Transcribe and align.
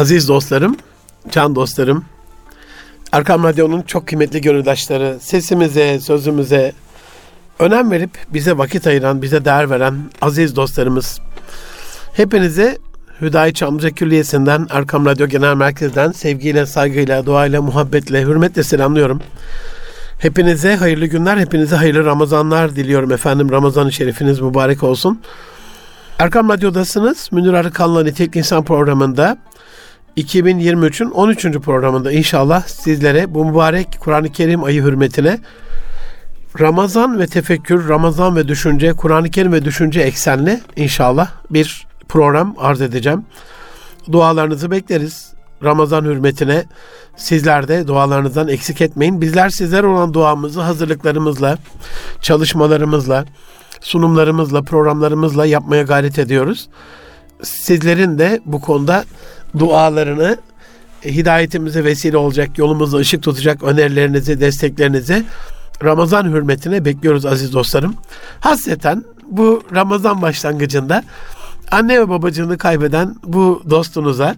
Aziz 0.00 0.28
dostlarım, 0.28 0.76
can 1.30 1.54
dostlarım, 1.54 2.04
Erkam 3.12 3.44
Radyo'nun 3.44 3.82
çok 3.82 4.06
kıymetli 4.06 4.40
gönüldaşları, 4.40 5.18
sesimize, 5.20 6.00
sözümüze 6.00 6.72
önem 7.58 7.90
verip 7.90 8.10
bize 8.28 8.58
vakit 8.58 8.86
ayıran, 8.86 9.22
bize 9.22 9.44
değer 9.44 9.70
veren 9.70 9.94
aziz 10.22 10.56
dostlarımız. 10.56 11.20
Hepinize 12.12 12.78
Hüdayi 13.20 13.54
Çamlıca 13.54 13.90
Külliyesi'nden, 13.90 14.66
Erkam 14.70 15.06
Radyo 15.06 15.26
Genel 15.26 15.54
Merkez'den 15.54 16.12
sevgiyle, 16.12 16.66
saygıyla, 16.66 17.26
duayla, 17.26 17.62
muhabbetle, 17.62 18.22
hürmetle 18.22 18.62
selamlıyorum. 18.62 19.20
Hepinize 20.18 20.76
hayırlı 20.76 21.06
günler, 21.06 21.36
hepinize 21.36 21.76
hayırlı 21.76 22.04
Ramazanlar 22.04 22.76
diliyorum 22.76 23.12
efendim. 23.12 23.50
Ramazan-ı 23.50 23.92
Şerifiniz 23.92 24.40
mübarek 24.40 24.82
olsun. 24.82 25.20
Erkam 26.18 26.48
Radyo'dasınız. 26.48 27.28
Münir 27.32 27.52
Arıkan'la 27.52 28.02
Nitelik 28.02 28.36
İnsan 28.36 28.64
programında 28.64 29.38
2023'ün 30.16 31.10
13. 31.10 31.46
programında 31.46 32.12
inşallah 32.12 32.62
sizlere 32.62 33.34
bu 33.34 33.44
mübarek 33.44 33.88
Kur'an-ı 34.00 34.32
Kerim 34.32 34.64
ayı 34.64 34.82
hürmetine 34.82 35.38
Ramazan 36.60 37.18
ve 37.18 37.26
tefekkür, 37.26 37.88
Ramazan 37.88 38.36
ve 38.36 38.48
düşünce, 38.48 38.92
Kur'an-ı 38.92 39.30
Kerim 39.30 39.52
ve 39.52 39.64
düşünce 39.64 40.00
eksenli 40.00 40.60
inşallah 40.76 41.30
bir 41.50 41.86
program 42.08 42.54
arz 42.58 42.80
edeceğim. 42.80 43.24
Dualarınızı 44.12 44.70
bekleriz. 44.70 45.30
Ramazan 45.64 46.04
hürmetine 46.04 46.64
sizler 47.16 47.68
de 47.68 47.86
dualarınızdan 47.86 48.48
eksik 48.48 48.80
etmeyin. 48.80 49.20
Bizler 49.20 49.48
sizler 49.50 49.84
olan 49.84 50.14
duamızı 50.14 50.60
hazırlıklarımızla, 50.60 51.58
çalışmalarımızla, 52.20 53.24
sunumlarımızla, 53.80 54.62
programlarımızla 54.62 55.46
yapmaya 55.46 55.82
gayret 55.82 56.18
ediyoruz. 56.18 56.68
Sizlerin 57.42 58.18
de 58.18 58.40
bu 58.46 58.60
konuda 58.60 59.04
dualarını 59.58 60.36
hidayetimize 61.04 61.84
vesile 61.84 62.16
olacak, 62.16 62.58
yolumuza 62.58 62.98
ışık 62.98 63.22
tutacak 63.22 63.62
önerilerinizi, 63.62 64.40
desteklerinizi 64.40 65.24
Ramazan 65.84 66.24
hürmetine 66.24 66.84
bekliyoruz 66.84 67.26
aziz 67.26 67.52
dostlarım. 67.52 67.94
Hasreten 68.40 69.04
bu 69.30 69.62
Ramazan 69.74 70.22
başlangıcında 70.22 71.04
anne 71.70 72.00
ve 72.00 72.08
babacığını 72.08 72.58
kaybeden 72.58 73.16
bu 73.24 73.62
dostunuza 73.70 74.36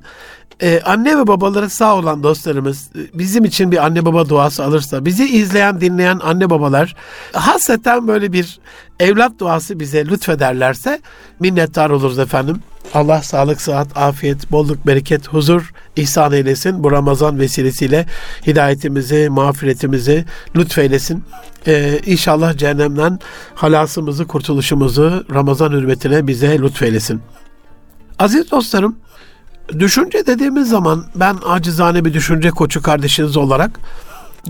ee, 0.62 0.80
anne 0.84 1.18
ve 1.18 1.26
babaları 1.26 1.70
sağ 1.70 1.96
olan 1.96 2.22
dostlarımız 2.22 2.90
bizim 3.14 3.44
için 3.44 3.72
bir 3.72 3.84
anne 3.84 4.04
baba 4.04 4.28
duası 4.28 4.64
alırsa, 4.64 5.04
bizi 5.04 5.28
izleyen, 5.28 5.80
dinleyen 5.80 6.20
anne 6.22 6.50
babalar 6.50 6.96
hasreten 7.32 8.08
böyle 8.08 8.32
bir 8.32 8.60
evlat 9.00 9.32
duası 9.38 9.80
bize 9.80 10.06
lütfederlerse 10.06 11.00
minnettar 11.40 11.90
oluruz 11.90 12.18
efendim. 12.18 12.60
Allah 12.94 13.22
sağlık, 13.22 13.60
sıhhat, 13.60 13.96
afiyet, 13.96 14.52
bolluk, 14.52 14.86
bereket, 14.86 15.28
huzur 15.28 15.72
ihsan 15.96 16.32
eylesin. 16.32 16.84
Bu 16.84 16.92
Ramazan 16.92 17.38
vesilesiyle 17.38 18.06
hidayetimizi, 18.46 19.28
mağfiretimizi 19.30 20.24
lütfeylesin. 20.56 21.24
Ee, 21.66 22.00
inşallah 22.06 22.58
cehennemden 22.58 23.18
halasımızı, 23.54 24.26
kurtuluşumuzu 24.26 25.24
Ramazan 25.34 25.72
hürmetine 25.72 26.26
bize 26.26 26.58
lütfeylesin. 26.58 27.20
Aziz 28.18 28.50
dostlarım, 28.50 28.96
Düşünce 29.78 30.26
dediğimiz 30.26 30.68
zaman 30.68 31.04
ben 31.14 31.36
acizane 31.46 32.04
bir 32.04 32.14
düşünce 32.14 32.50
koçu 32.50 32.82
kardeşiniz 32.82 33.36
olarak 33.36 33.70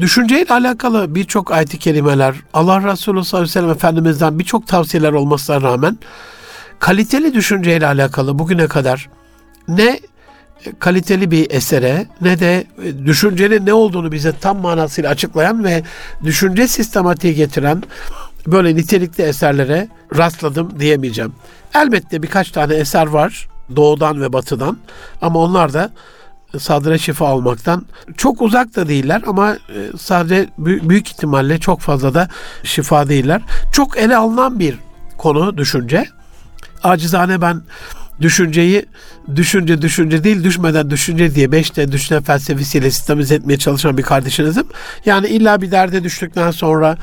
düşünceyle 0.01 0.55
alakalı 0.55 1.15
birçok 1.15 1.53
ayet-i 1.53 1.79
kerimeler, 1.79 2.35
Allah 2.55 2.93
Resulü 2.93 3.25
sallallahu 3.25 3.37
aleyhi 3.37 3.51
ve 3.51 3.53
sellem 3.53 3.71
Efendimiz'den 3.71 4.39
birçok 4.39 4.67
tavsiyeler 4.67 5.13
olmasına 5.13 5.63
rağmen 5.63 5.99
kaliteli 6.83 7.35
düşünceyle 7.35 7.87
alakalı 7.87 8.39
bugüne 8.39 8.67
kadar 8.67 9.09
ne 9.69 10.01
kaliteli 10.79 11.31
bir 11.31 11.51
esere 11.51 12.07
ne 12.21 12.41
de 12.41 12.65
düşüncenin 13.07 13.67
ne 13.67 13.73
olduğunu 13.73 14.13
bize 14.13 14.33
tam 14.41 14.59
manasıyla 14.59 15.11
açıklayan 15.11 15.65
ve 15.65 15.83
düşünce 16.25 16.69
sistematiği 16.69 17.35
getiren 17.35 17.83
böyle 18.47 18.77
nitelikli 18.77 19.23
eserlere 19.23 19.89
rastladım 20.17 20.81
diyemeyeceğim. 20.81 21.33
Elbette 21.75 22.23
birkaç 22.23 22.51
tane 22.51 22.75
eser 22.75 23.07
var 23.07 23.49
doğudan 23.77 24.23
ve 24.23 24.33
batıdan 24.33 24.79
ama 25.21 25.39
onlar 25.39 25.73
da 25.73 25.91
sadre 26.59 26.99
şifa 26.99 27.35
olmaktan 27.35 27.87
çok 28.17 28.43
uzak 28.43 28.77
da 28.77 28.89
değiller 28.89 29.23
ama 29.27 29.53
e, 29.53 29.59
sadece 29.99 30.49
büyük 30.59 31.09
ihtimalle 31.09 31.59
çok 31.59 31.81
fazla 31.81 32.15
da 32.15 32.29
şifa 32.65 33.09
değiller. 33.09 33.43
Çok 33.73 33.99
ele 33.99 34.17
alınan 34.17 34.59
bir 34.59 34.79
konu 35.19 35.57
düşünce. 35.59 36.07
Acizane 36.83 37.41
ben 37.41 37.63
düşünceyi 38.21 38.87
düşünce 39.37 39.83
düşünce 39.83 40.25
değil 40.25 40.45
düşmeden 40.45 40.91
düşünce 40.91 41.35
diye 41.35 41.53
beşte 41.53 41.93
düşünce 41.93 42.21
felsefesiyle 42.21 42.91
sistemize 42.91 43.35
etmeye 43.35 43.59
çalışan 43.59 43.99
bir 43.99 44.03
kardeşinizim. 44.03 44.65
Yani 45.07 45.27
illa 45.27 45.63
bir 45.63 45.71
derde 45.71 46.05
düştükten 46.05 46.51
sonra 46.51 46.97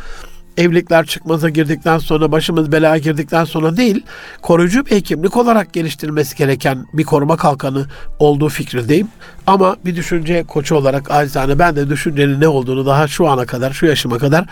evlilikler 0.57 1.05
çıkmaza 1.05 1.49
girdikten 1.49 1.97
sonra, 1.97 2.31
başımız 2.31 2.71
belaya 2.71 2.97
girdikten 2.97 3.45
sonra 3.45 3.77
değil, 3.77 4.05
koruyucu 4.41 4.85
bir 4.85 4.91
hekimlik 4.91 5.37
olarak 5.37 5.73
geliştirilmesi 5.73 6.35
gereken 6.35 6.85
bir 6.93 7.03
koruma 7.03 7.37
kalkanı 7.37 7.85
olduğu 8.19 8.49
fikrindeyim. 8.49 9.07
Ama 9.47 9.75
bir 9.85 9.95
düşünce 9.95 10.43
koçu 10.43 10.75
olarak 10.75 11.11
acizane 11.11 11.59
ben 11.59 11.75
de 11.75 11.89
düşüncenin 11.89 12.41
ne 12.41 12.47
olduğunu 12.47 12.85
daha 12.85 13.07
şu 13.07 13.27
ana 13.27 13.45
kadar, 13.45 13.73
şu 13.73 13.85
yaşıma 13.85 14.17
kadar 14.17 14.45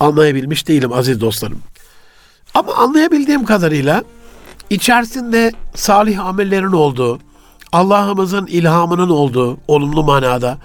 anlayabilmiş 0.00 0.68
değilim 0.68 0.92
aziz 0.92 1.20
dostlarım. 1.20 1.58
Ama 2.54 2.74
anlayabildiğim 2.74 3.44
kadarıyla 3.44 4.02
içerisinde 4.70 5.52
salih 5.74 6.26
amellerin 6.26 6.72
olduğu, 6.72 7.18
Allah'ımızın 7.72 8.46
ilhamının 8.46 9.08
olduğu 9.08 9.58
olumlu 9.68 10.04
manada, 10.04 10.58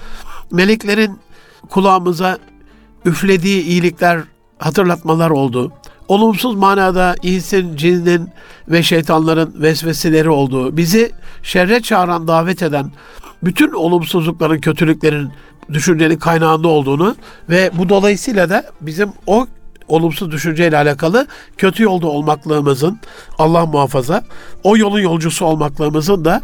meleklerin 0.52 1.20
kulağımıza 1.70 2.38
üflediği 3.06 3.64
iyilikler 3.64 4.22
hatırlatmalar 4.60 5.30
oldu. 5.30 5.72
Olumsuz 6.08 6.56
manada 6.56 7.16
insin, 7.24 7.76
cinnin 7.76 8.30
ve 8.68 8.84
şeytanların 8.84 9.62
vesveseleri 9.62 10.30
olduğu, 10.30 10.78
bizi 10.78 11.12
şerre 11.44 11.82
çağıran, 11.82 12.28
davet 12.28 12.64
eden 12.64 12.92
bütün 13.44 13.72
olumsuzlukların, 13.72 14.60
kötülüklerin 14.60 15.32
düşüncenin 15.74 16.18
kaynağında 16.18 16.68
olduğunu 16.68 17.16
ve 17.50 17.72
bu 17.78 17.90
dolayısıyla 17.90 18.50
da 18.50 18.64
bizim 18.82 19.10
o 19.28 19.48
olumsuz 19.88 20.32
düşünceyle 20.32 20.78
alakalı 20.78 21.28
kötü 21.58 21.84
yolda 21.84 22.08
olmaklığımızın 22.08 23.00
Allah 23.38 23.66
muhafaza 23.66 24.24
o 24.64 24.78
yolun 24.78 25.00
yolcusu 25.00 25.46
olmaklığımızın 25.46 26.26
da 26.26 26.42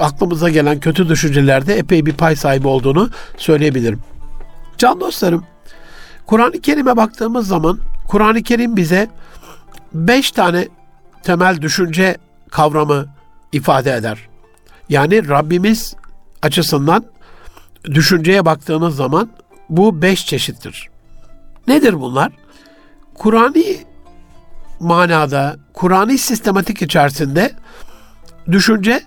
aklımıza 0.00 0.48
gelen 0.48 0.80
kötü 0.80 1.08
düşüncelerde 1.08 1.74
epey 1.74 2.06
bir 2.06 2.12
pay 2.12 2.36
sahibi 2.36 2.68
olduğunu 2.68 3.10
söyleyebilirim. 3.36 4.00
Can 4.78 5.00
dostlarım 5.00 5.44
Kur'an-ı 6.26 6.60
Kerim'e 6.60 6.96
baktığımız 6.96 7.48
zaman 7.48 7.78
Kur'an-ı 8.08 8.42
Kerim 8.42 8.76
bize 8.76 9.08
beş 9.94 10.30
tane 10.30 10.68
temel 11.22 11.62
düşünce 11.62 12.16
kavramı 12.50 13.06
ifade 13.52 13.94
eder. 13.94 14.18
Yani 14.88 15.28
Rabbimiz 15.28 15.94
açısından 16.42 17.04
düşünceye 17.84 18.44
baktığımız 18.44 18.96
zaman 18.96 19.30
bu 19.68 20.02
beş 20.02 20.26
çeşittir. 20.26 20.88
Nedir 21.68 22.00
bunlar? 22.00 22.32
Kur'an'ı 23.18 23.64
manada, 24.80 25.56
Kur'an'ı 25.72 26.18
sistematik 26.18 26.82
içerisinde 26.82 27.52
düşünce 28.50 29.02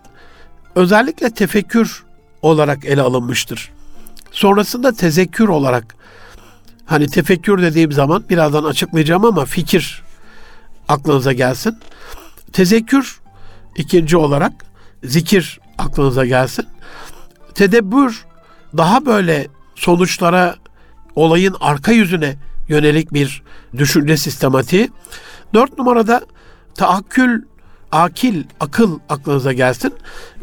özellikle 0.76 1.30
tefekkür 1.30 2.04
olarak 2.42 2.86
ele 2.86 3.02
alınmıştır. 3.02 3.72
Sonrasında 4.32 4.92
tezekkür 4.92 5.48
olarak 5.48 5.96
Hani 6.92 7.08
tefekkür 7.08 7.62
dediğim 7.62 7.92
zaman 7.92 8.24
birazdan 8.30 8.64
açıklayacağım 8.64 9.26
ama 9.26 9.46
fikir 9.46 10.04
aklınıza 10.88 11.34
gelsin. 11.34 11.78
Tezekkür 12.54 13.22
ikinci 13.76 14.18
olarak 14.18 14.52
zikir 15.04 15.60
aklınıza 15.78 16.26
gelsin. 16.26 16.66
Tedebbür 17.56 18.26
daha 18.78 19.06
böyle 19.06 19.48
sonuçlara, 19.76 20.56
olayın 21.16 21.56
arka 21.60 21.92
yüzüne 21.92 22.36
yönelik 22.68 23.14
bir 23.14 23.44
düşünce 23.78 24.18
sistematiği. 24.18 24.90
Dört 25.54 25.78
numarada 25.78 26.22
taakkül, 26.76 27.42
akil, 27.92 28.44
akıl 28.60 29.00
aklınıza 29.10 29.54
gelsin 29.54 29.94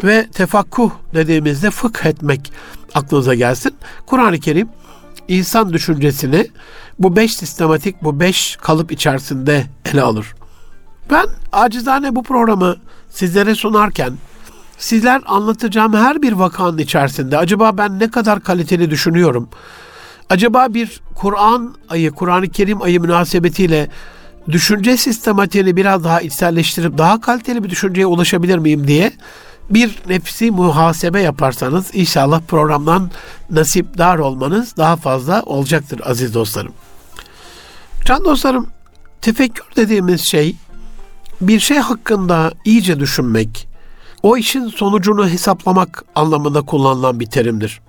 ve 0.04 0.26
tefakkuh 0.32 0.90
dediğimizde 1.14 1.70
fıkh 1.70 2.06
etmek 2.06 2.52
aklınıza 2.94 3.34
gelsin. 3.34 3.74
Kur'an-ı 4.06 4.40
Kerim 4.40 4.68
insan 5.28 5.72
düşüncesini 5.72 6.46
bu 6.98 7.16
beş 7.16 7.36
sistematik, 7.36 8.02
bu 8.02 8.20
beş 8.20 8.56
kalıp 8.56 8.92
içerisinde 8.92 9.66
ele 9.92 10.02
alır. 10.02 10.34
Ben 11.10 11.26
acizane 11.52 12.16
bu 12.16 12.22
programı 12.22 12.76
sizlere 13.10 13.54
sunarken 13.54 14.12
sizler 14.78 15.22
anlatacağım 15.26 15.94
her 15.94 16.22
bir 16.22 16.32
vakanın 16.32 16.78
içerisinde 16.78 17.38
acaba 17.38 17.78
ben 17.78 17.98
ne 17.98 18.10
kadar 18.10 18.40
kaliteli 18.40 18.90
düşünüyorum? 18.90 19.48
Acaba 20.30 20.74
bir 20.74 21.00
Kur'an 21.14 21.74
ayı, 21.88 22.10
Kur'an-ı 22.10 22.48
Kerim 22.48 22.82
ayı 22.82 23.00
münasebetiyle 23.00 23.88
düşünce 24.50 24.96
sistematiğini 24.96 25.76
biraz 25.76 26.04
daha 26.04 26.20
içselleştirip 26.20 26.98
daha 26.98 27.20
kaliteli 27.20 27.64
bir 27.64 27.70
düşünceye 27.70 28.06
ulaşabilir 28.06 28.58
miyim 28.58 28.88
diye 28.88 29.12
bir 29.70 29.98
nefsi 30.08 30.50
muhasebe 30.50 31.20
yaparsanız 31.20 31.90
inşallah 31.94 32.40
programdan 32.48 33.10
nasipdar 33.50 34.18
olmanız 34.18 34.76
daha 34.76 34.96
fazla 34.96 35.42
olacaktır 35.42 36.00
aziz 36.04 36.34
dostlarım. 36.34 36.72
Can 38.04 38.24
dostlarım, 38.24 38.66
tefekkür 39.20 39.66
dediğimiz 39.76 40.20
şey 40.20 40.56
bir 41.40 41.60
şey 41.60 41.78
hakkında 41.78 42.52
iyice 42.64 43.00
düşünmek, 43.00 43.68
o 44.22 44.36
işin 44.36 44.68
sonucunu 44.68 45.28
hesaplamak 45.28 46.04
anlamında 46.14 46.62
kullanılan 46.62 47.20
bir 47.20 47.26
terimdir. 47.26 47.80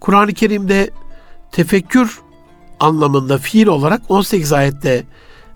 Kur'an-ı 0.00 0.32
Kerim'de 0.32 0.90
tefekkür 1.52 2.20
anlamında 2.80 3.38
fiil 3.38 3.66
olarak 3.66 4.02
18 4.08 4.52
ayette 4.52 5.04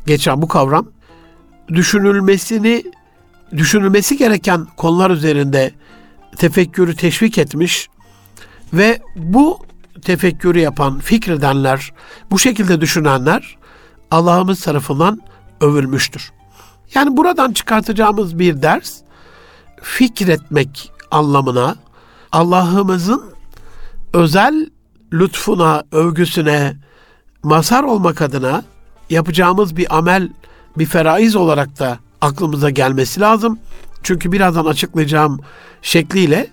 geçen 0.06 0.43
bu 0.43 0.49
kavram 0.49 0.87
düşünülmesini 1.69 2.85
düşünülmesi 3.56 4.17
gereken 4.17 4.67
konular 4.76 5.11
üzerinde 5.11 5.73
tefekkürü 6.37 6.96
teşvik 6.96 7.38
etmiş 7.38 7.88
ve 8.73 9.00
bu 9.17 9.58
tefekkürü 10.02 10.58
yapan, 10.58 10.99
fikredenler, 10.99 11.93
bu 12.31 12.38
şekilde 12.38 12.81
düşünenler 12.81 13.56
Allah'ımız 14.11 14.61
tarafından 14.61 15.20
övülmüştür. 15.61 16.32
Yani 16.94 17.17
buradan 17.17 17.52
çıkartacağımız 17.52 18.38
bir 18.38 18.62
ders 18.62 19.00
fikretmek 19.82 20.93
anlamına 21.11 21.76
Allah'ımızın 22.32 23.23
özel 24.12 24.70
lütfuna, 25.19 25.82
övgüsüne 25.93 26.76
mazhar 27.43 27.82
olmak 27.82 28.22
adına 28.22 28.64
yapacağımız 29.11 29.76
bir 29.76 29.96
amel, 29.99 30.28
bir 30.78 30.87
feraiz 30.87 31.37
olarak 31.37 31.78
da 31.78 31.99
aklımıza 32.20 32.70
gelmesi 32.70 33.20
lazım. 33.20 33.58
Çünkü 34.02 34.32
birazdan 34.32 34.64
açıklayacağım 34.64 35.40
şekliyle 35.82 36.50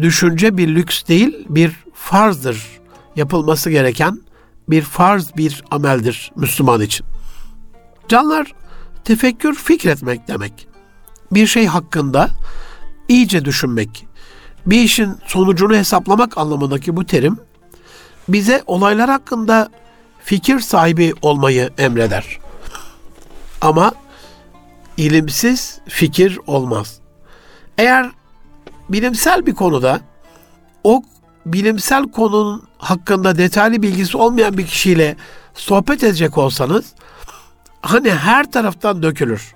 düşünce 0.00 0.56
bir 0.56 0.68
lüks 0.68 1.04
değil, 1.08 1.46
bir 1.48 1.72
farzdır. 1.94 2.66
Yapılması 3.16 3.70
gereken 3.70 4.20
bir 4.68 4.82
farz 4.82 5.36
bir 5.36 5.64
ameldir 5.70 6.32
Müslüman 6.36 6.80
için. 6.80 7.06
Canlar 8.08 8.52
tefekkür 9.04 9.54
fikretmek 9.54 10.28
demek. 10.28 10.68
Bir 11.32 11.46
şey 11.46 11.66
hakkında 11.66 12.28
iyice 13.08 13.44
düşünmek, 13.44 14.06
bir 14.66 14.80
işin 14.80 15.16
sonucunu 15.26 15.74
hesaplamak 15.74 16.38
anlamındaki 16.38 16.96
bu 16.96 17.06
terim 17.06 17.38
bize 18.28 18.62
olaylar 18.66 19.10
hakkında 19.10 19.68
fikir 20.24 20.60
sahibi 20.60 21.14
olmayı 21.22 21.70
emreder. 21.78 22.38
Ama 23.60 23.92
ilimsiz 24.96 25.78
fikir 25.88 26.38
olmaz. 26.46 26.98
Eğer 27.78 28.10
bilimsel 28.88 29.46
bir 29.46 29.54
konuda 29.54 30.00
o 30.84 31.02
bilimsel 31.46 32.02
konunun 32.02 32.62
hakkında 32.78 33.38
detaylı 33.38 33.82
bilgisi 33.82 34.16
olmayan 34.16 34.58
bir 34.58 34.66
kişiyle 34.66 35.16
sohbet 35.54 36.04
edecek 36.04 36.38
olsanız 36.38 36.94
hani 37.82 38.10
her 38.10 38.52
taraftan 38.52 39.02
dökülür. 39.02 39.54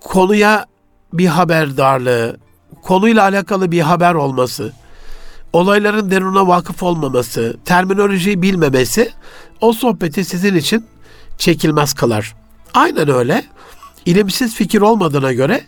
Konuya 0.00 0.66
bir 1.12 1.26
haberdarlığı, 1.26 2.36
konuyla 2.82 3.22
alakalı 3.22 3.72
bir 3.72 3.80
haber 3.80 4.14
olması, 4.14 4.72
olayların 5.54 6.10
deruna 6.10 6.48
vakıf 6.48 6.82
olmaması, 6.82 7.56
terminolojiyi 7.64 8.42
bilmemesi 8.42 9.12
o 9.60 9.72
sohbeti 9.72 10.24
sizin 10.24 10.54
için 10.54 10.86
çekilmez 11.38 11.94
kılar. 11.94 12.34
Aynen 12.74 13.08
öyle. 13.08 13.44
İlimsiz 14.06 14.54
fikir 14.54 14.80
olmadığına 14.80 15.32
göre 15.32 15.60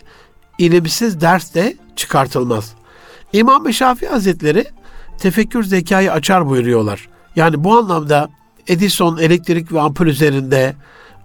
ilimsiz 0.57 1.21
ders 1.21 1.55
de 1.55 1.77
çıkartılmaz. 1.95 2.73
İmam 3.33 3.73
Şafii 3.73 4.07
Hazretleri 4.07 4.65
tefekkür 5.19 5.63
zekayı 5.63 6.11
açar 6.11 6.49
buyuruyorlar. 6.49 7.09
Yani 7.35 7.63
bu 7.63 7.77
anlamda 7.77 8.29
Edison 8.67 9.17
elektrik 9.17 9.71
ve 9.71 9.79
ampul 9.79 10.07
üzerinde, 10.07 10.75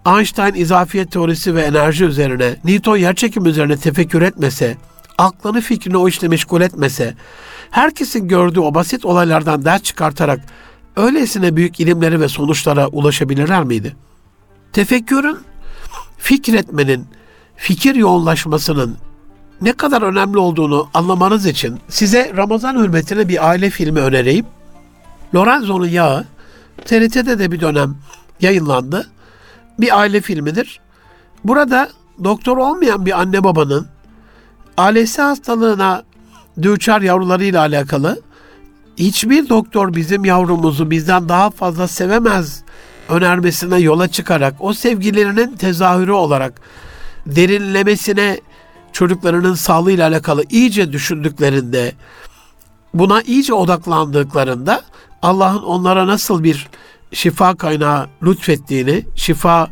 Einstein 0.07 0.53
izafiyet 0.53 1.11
teorisi 1.11 1.55
ve 1.55 1.61
enerji 1.61 2.05
üzerine, 2.05 2.55
Newton 2.63 2.97
yerçekim 2.97 3.45
üzerine 3.45 3.77
tefekkür 3.77 4.21
etmese, 4.21 4.77
aklını 5.17 5.61
fikrini 5.61 5.97
o 5.97 6.07
işle 6.07 6.27
meşgul 6.27 6.61
etmese, 6.61 7.15
herkesin 7.73 8.27
gördüğü 8.27 8.59
o 8.59 8.73
basit 8.73 9.05
olaylardan 9.05 9.65
ders 9.65 9.83
çıkartarak 9.83 10.39
öylesine 10.95 11.55
büyük 11.55 11.79
ilimlere 11.79 12.19
ve 12.19 12.27
sonuçlara 12.27 12.87
ulaşabilirler 12.87 13.63
miydi? 13.63 13.95
Tefekkürün, 14.73 15.37
fikretmenin, 16.17 17.05
fikir 17.55 17.95
yoğunlaşmasının 17.95 18.97
ne 19.61 19.73
kadar 19.73 20.01
önemli 20.01 20.37
olduğunu 20.37 20.89
anlamanız 20.93 21.45
için 21.45 21.79
size 21.89 22.33
Ramazan 22.37 22.75
hürmetine 22.75 23.27
bir 23.27 23.49
aile 23.49 23.69
filmi 23.69 23.99
önereyim. 23.99 24.45
Lorenzo'nun 25.35 25.87
Yağı 25.87 26.25
TRT'de 26.85 27.39
de 27.39 27.51
bir 27.51 27.61
dönem 27.61 27.95
yayınlandı. 28.41 29.09
Bir 29.79 29.99
aile 29.99 30.21
filmidir. 30.21 30.79
Burada 31.43 31.89
doktor 32.23 32.57
olmayan 32.57 33.05
bir 33.05 33.19
anne 33.19 33.43
babanın 33.43 33.87
ailesi 34.77 35.21
hastalığına 35.21 36.03
düçar 36.61 37.01
yavrularıyla 37.01 37.59
alakalı. 37.59 38.21
Hiçbir 38.97 39.49
doktor 39.49 39.95
bizim 39.95 40.25
yavrumuzu 40.25 40.91
bizden 40.91 41.29
daha 41.29 41.49
fazla 41.49 41.87
sevemez 41.87 42.63
önermesine 43.09 43.79
yola 43.79 44.07
çıkarak 44.07 44.55
o 44.59 44.73
sevgilerinin 44.73 45.55
tezahürü 45.55 46.11
olarak 46.11 46.61
derinlemesine 47.25 48.39
çocuklarının 48.91 49.53
sağlığıyla 49.53 50.07
alakalı 50.07 50.43
iyice 50.49 50.91
düşündüklerinde 50.91 51.91
buna 52.93 53.21
iyice 53.21 53.53
odaklandıklarında 53.53 54.81
Allah'ın 55.21 55.63
onlara 55.63 56.07
nasıl 56.07 56.43
bir 56.43 56.69
şifa 57.11 57.55
kaynağı 57.55 58.07
lütfettiğini, 58.23 59.05
şifa 59.15 59.69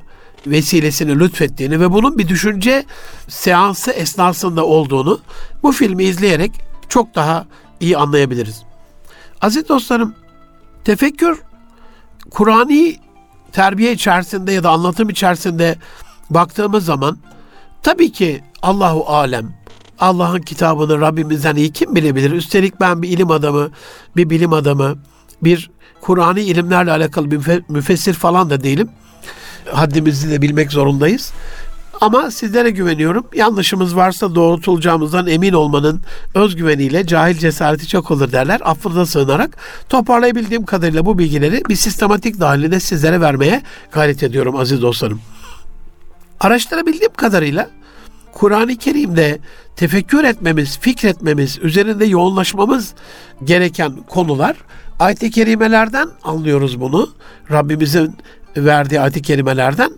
vesilesini 0.47 1.19
lütfettiğini 1.19 1.79
ve 1.79 1.91
bunun 1.91 2.17
bir 2.17 2.27
düşünce 2.27 2.85
seansı 3.27 3.91
esnasında 3.91 4.65
olduğunu 4.65 5.19
bu 5.63 5.71
filmi 5.71 6.03
izleyerek 6.03 6.70
çok 6.91 7.15
daha 7.15 7.45
iyi 7.79 7.97
anlayabiliriz. 7.97 8.63
Aziz 9.41 9.69
dostlarım, 9.69 10.15
tefekkür 10.83 11.41
Kur'ani 12.31 12.95
terbiye 13.51 13.91
içerisinde 13.91 14.51
ya 14.51 14.63
da 14.63 14.69
anlatım 14.69 15.09
içerisinde 15.09 15.75
baktığımız 16.29 16.85
zaman 16.85 17.17
tabii 17.83 18.11
ki 18.11 18.43
Allahu 18.61 19.05
alem 19.05 19.53
Allah'ın 19.99 20.41
kitabını 20.41 21.01
Rabbimizden 21.01 21.55
iyi 21.55 21.71
kim 21.71 21.95
bilebilir? 21.95 22.31
Üstelik 22.31 22.79
ben 22.79 23.01
bir 23.01 23.09
ilim 23.09 23.31
adamı, 23.31 23.69
bir 24.15 24.29
bilim 24.29 24.53
adamı, 24.53 24.95
bir 25.41 25.71
Kur'an'ı 26.01 26.39
ilimlerle 26.39 26.91
alakalı 26.91 27.31
bir 27.31 27.63
müfessir 27.69 28.13
falan 28.13 28.49
da 28.49 28.63
değilim. 28.63 28.89
Haddimizi 29.73 30.31
de 30.31 30.41
bilmek 30.41 30.71
zorundayız. 30.71 31.33
Ama 32.01 32.31
sizlere 32.31 32.69
güveniyorum. 32.69 33.25
Yanlışımız 33.35 33.95
varsa 33.95 34.35
doğrultulacağımızdan 34.35 35.27
emin 35.27 35.53
olmanın 35.53 36.01
özgüveniyle 36.35 37.07
cahil 37.07 37.37
cesareti 37.37 37.87
çok 37.87 38.11
olur 38.11 38.31
derler. 38.31 38.61
Affınıza 38.63 39.05
sığınarak 39.05 39.57
toparlayabildiğim 39.89 40.65
kadarıyla 40.65 41.05
bu 41.05 41.17
bilgileri 41.17 41.63
bir 41.69 41.75
sistematik 41.75 42.39
dahilinde 42.39 42.79
sizlere 42.79 43.21
vermeye 43.21 43.61
gayret 43.91 44.23
ediyorum 44.23 44.55
aziz 44.55 44.81
dostlarım. 44.81 45.21
Araştırabildiğim 46.39 47.13
kadarıyla 47.13 47.69
Kur'an-ı 48.31 48.77
Kerim'de 48.77 49.39
tefekkür 49.75 50.23
etmemiz, 50.23 50.79
fikretmemiz, 50.79 51.59
üzerinde 51.61 52.05
yoğunlaşmamız 52.05 52.93
gereken 53.43 53.95
konular 54.09 54.55
ayet-i 54.99 55.31
kerimelerden 55.31 56.09
anlıyoruz 56.23 56.81
bunu. 56.81 57.09
Rabbimizin 57.51 58.15
verdiği 58.57 59.01
ayet-i 59.01 59.21
kerimelerden 59.21 59.91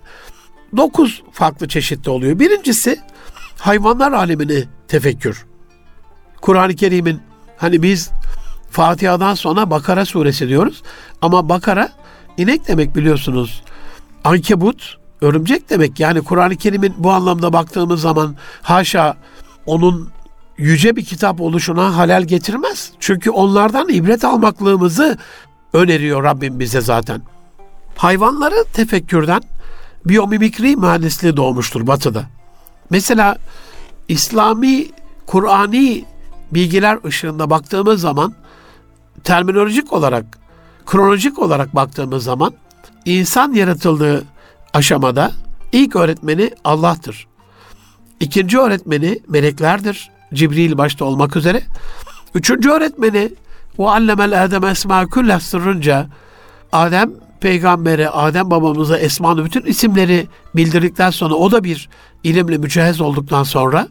dokuz 0.77 1.24
farklı 1.32 1.68
çeşitte 1.68 2.10
oluyor. 2.10 2.39
Birincisi 2.39 3.00
hayvanlar 3.58 4.12
alemini 4.12 4.63
tefekkür. 4.88 5.46
Kur'an-ı 6.42 6.75
Kerim'in 6.75 7.22
hani 7.58 7.84
biz 7.84 8.12
Fatiha'dan 8.72 9.34
sonra 9.34 9.72
Bakara 9.72 10.06
suresi 10.06 10.50
diyoruz 10.50 10.84
ama 11.22 11.50
Bakara 11.50 11.89
inek 12.38 12.68
demek 12.68 12.96
biliyorsunuz. 12.96 13.63
Ankebut 14.24 14.98
örümcek 15.22 15.70
demek. 15.70 16.00
Yani 16.00 16.22
Kur'an-ı 16.22 16.56
Kerim'in 16.56 16.94
bu 16.98 17.12
anlamda 17.12 17.53
baktığımız 17.53 18.01
zaman 18.01 18.36
haşa 18.62 19.18
onun 19.65 20.10
yüce 20.58 20.96
bir 20.96 21.06
kitap 21.06 21.42
oluşuna 21.42 21.98
halel 21.98 22.24
getirmez. 22.24 22.92
Çünkü 23.00 23.30
onlardan 23.30 23.89
ibret 23.89 24.25
almaklığımızı 24.25 25.18
öneriyor 25.74 26.24
Rabbim 26.24 26.60
bize 26.60 26.82
zaten. 26.82 27.22
Hayvanları 27.96 28.65
tefekkürden 28.74 29.42
biyomimikri 30.05 30.75
mühendisliği 30.75 31.38
doğmuştur 31.38 31.88
batıda. 31.88 32.24
Mesela 32.89 33.38
İslami, 34.07 34.88
Kur'ani 35.25 36.05
bilgiler 36.51 36.98
ışığında 37.05 37.50
baktığımız 37.50 38.01
zaman 38.01 38.33
terminolojik 39.24 39.93
olarak, 39.93 40.39
kronolojik 40.86 41.39
olarak 41.39 41.75
baktığımız 41.75 42.24
zaman 42.24 42.53
insan 43.05 43.53
yaratıldığı 43.53 44.24
aşamada 44.74 45.31
ilk 45.72 45.95
öğretmeni 45.95 46.51
Allah'tır. 46.63 47.27
İkinci 48.19 48.60
öğretmeni 48.60 49.19
meleklerdir, 49.27 50.12
Cibril 50.33 50.77
başta 50.77 51.05
olmak 51.05 51.36
üzere. 51.36 51.62
Üçüncü 52.36 52.69
öğretmeni 52.69 53.31
o 53.77 53.89
allemel 53.89 54.43
Adem 54.43 54.63
esma 54.63 55.10
külle 55.10 55.39
sırrınca 55.39 56.07
Adem 56.72 57.12
peygambere, 57.43 58.09
Adem 58.09 58.51
babamıza 58.51 58.97
Esma'nın 58.97 59.45
bütün 59.45 59.62
isimleri 59.62 60.27
bildirdikten 60.55 61.09
sonra 61.09 61.33
o 61.33 61.51
da 61.51 61.63
bir 61.63 61.89
ilimle 62.23 62.57
mücehez 62.57 63.01
olduktan 63.01 63.43
sonra 63.43 63.88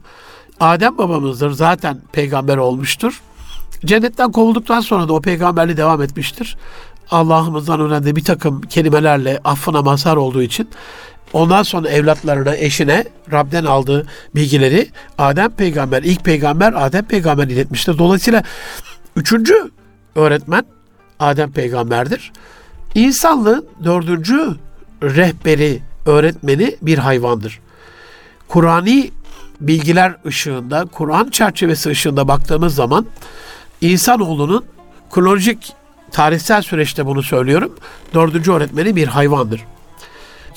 Adem 0.61 0.99
babamızdır 0.99 1.50
zaten 1.50 2.00
peygamber 2.12 2.56
olmuştur. 2.56 3.21
Cennetten 3.85 4.32
kovulduktan 4.32 4.80
sonra 4.80 5.09
da 5.09 5.12
o 5.12 5.21
peygamberliği 5.21 5.76
devam 5.76 6.02
etmiştir. 6.02 6.56
Allah'ımızdan 7.11 7.80
öğrendiği 7.80 8.16
bir 8.16 8.25
takım 8.25 8.61
kelimelerle 8.61 9.40
affına 9.44 9.82
mazhar 9.82 10.16
olduğu 10.16 10.42
için 10.42 10.68
ondan 11.32 11.62
sonra 11.62 11.88
evlatlarına, 11.88 12.56
eşine 12.56 13.04
Rab'den 13.32 13.64
aldığı 13.64 14.06
bilgileri 14.35 14.88
Adem 15.18 15.50
peygamber, 15.50 16.02
ilk 16.02 16.25
peygamber 16.25 16.87
Adem 16.87 17.04
peygamber 17.04 17.44
iletmiştir. 17.44 17.99
Dolayısıyla 17.99 18.42
üçüncü 19.16 19.71
öğretmen 20.14 20.64
Adem 21.21 21.52
peygamberdir. 21.52 22.32
İnsanlığın 22.95 23.67
dördüncü 23.85 24.57
rehberi, 25.03 25.83
öğretmeni 26.07 26.77
bir 26.83 26.99
hayvandır. 26.99 27.61
Kur'ani 28.49 29.11
bilgiler 29.61 30.17
ışığında, 30.27 30.85
Kur'an 30.93 31.31
çerçevesi 31.31 31.91
ışığında 31.91 32.29
baktığımız 32.29 32.75
zaman 32.75 33.07
insanoğlunun 33.81 34.65
kronolojik 35.11 35.73
tarihsel 36.11 36.63
süreçte 36.63 37.07
bunu 37.07 37.23
söylüyorum. 37.23 37.73
Dördüncü 38.15 38.53
öğretmeni 38.53 38.97
bir 38.97 39.09
hayvandır. 39.09 39.65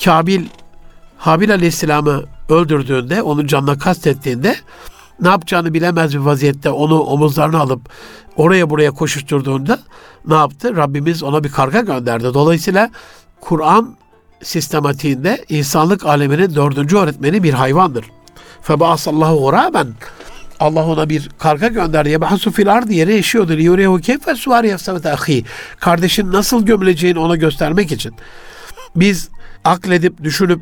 Kabil 0.04 0.46
Habil 1.18 1.52
Aleyhisselam'ı 1.52 2.24
öldürdüğünde, 2.48 3.22
onun 3.22 3.46
canına 3.46 3.78
kastettiğinde 3.78 4.56
ne 5.20 5.28
yapacağını 5.28 5.74
bilemez 5.74 6.14
bir 6.14 6.18
vaziyette 6.18 6.70
onu 6.70 7.00
omuzlarına 7.00 7.58
alıp 7.58 7.80
oraya 8.36 8.70
buraya 8.70 8.90
koşuşturduğunda 8.90 9.78
ne 10.26 10.34
yaptı? 10.34 10.76
Rabbimiz 10.76 11.22
ona 11.22 11.44
bir 11.44 11.50
karga 11.52 11.80
gönderdi. 11.80 12.34
Dolayısıyla 12.34 12.90
Kur'an 13.40 13.96
sistematiğinde 14.42 15.44
insanlık 15.48 16.06
aleminin 16.06 16.54
dördüncü 16.54 16.96
öğretmeni 16.96 17.42
bir 17.42 17.52
hayvandır. 17.52 18.04
Febaasallahu 18.62 19.52
raben 19.52 19.86
Allah 20.60 20.86
ona 20.86 21.08
bir 21.08 21.30
karga 21.38 21.68
gönderdi. 21.68 22.10
Yebahasu 22.10 22.50
fil 22.50 22.72
ardı 22.72 22.92
yere 22.92 23.14
yaşıyordu. 23.14 23.52
Yurehu 23.52 24.00
keyfe 24.00 24.34
suvar 24.34 24.64
yefsavet 24.64 25.06
ahi. 25.06 25.44
Kardeşin 25.80 26.32
nasıl 26.32 26.66
gömüleceğini 26.66 27.18
ona 27.18 27.36
göstermek 27.36 27.92
için. 27.92 28.14
Biz 28.96 29.28
akledip, 29.64 30.22
düşünüp, 30.22 30.60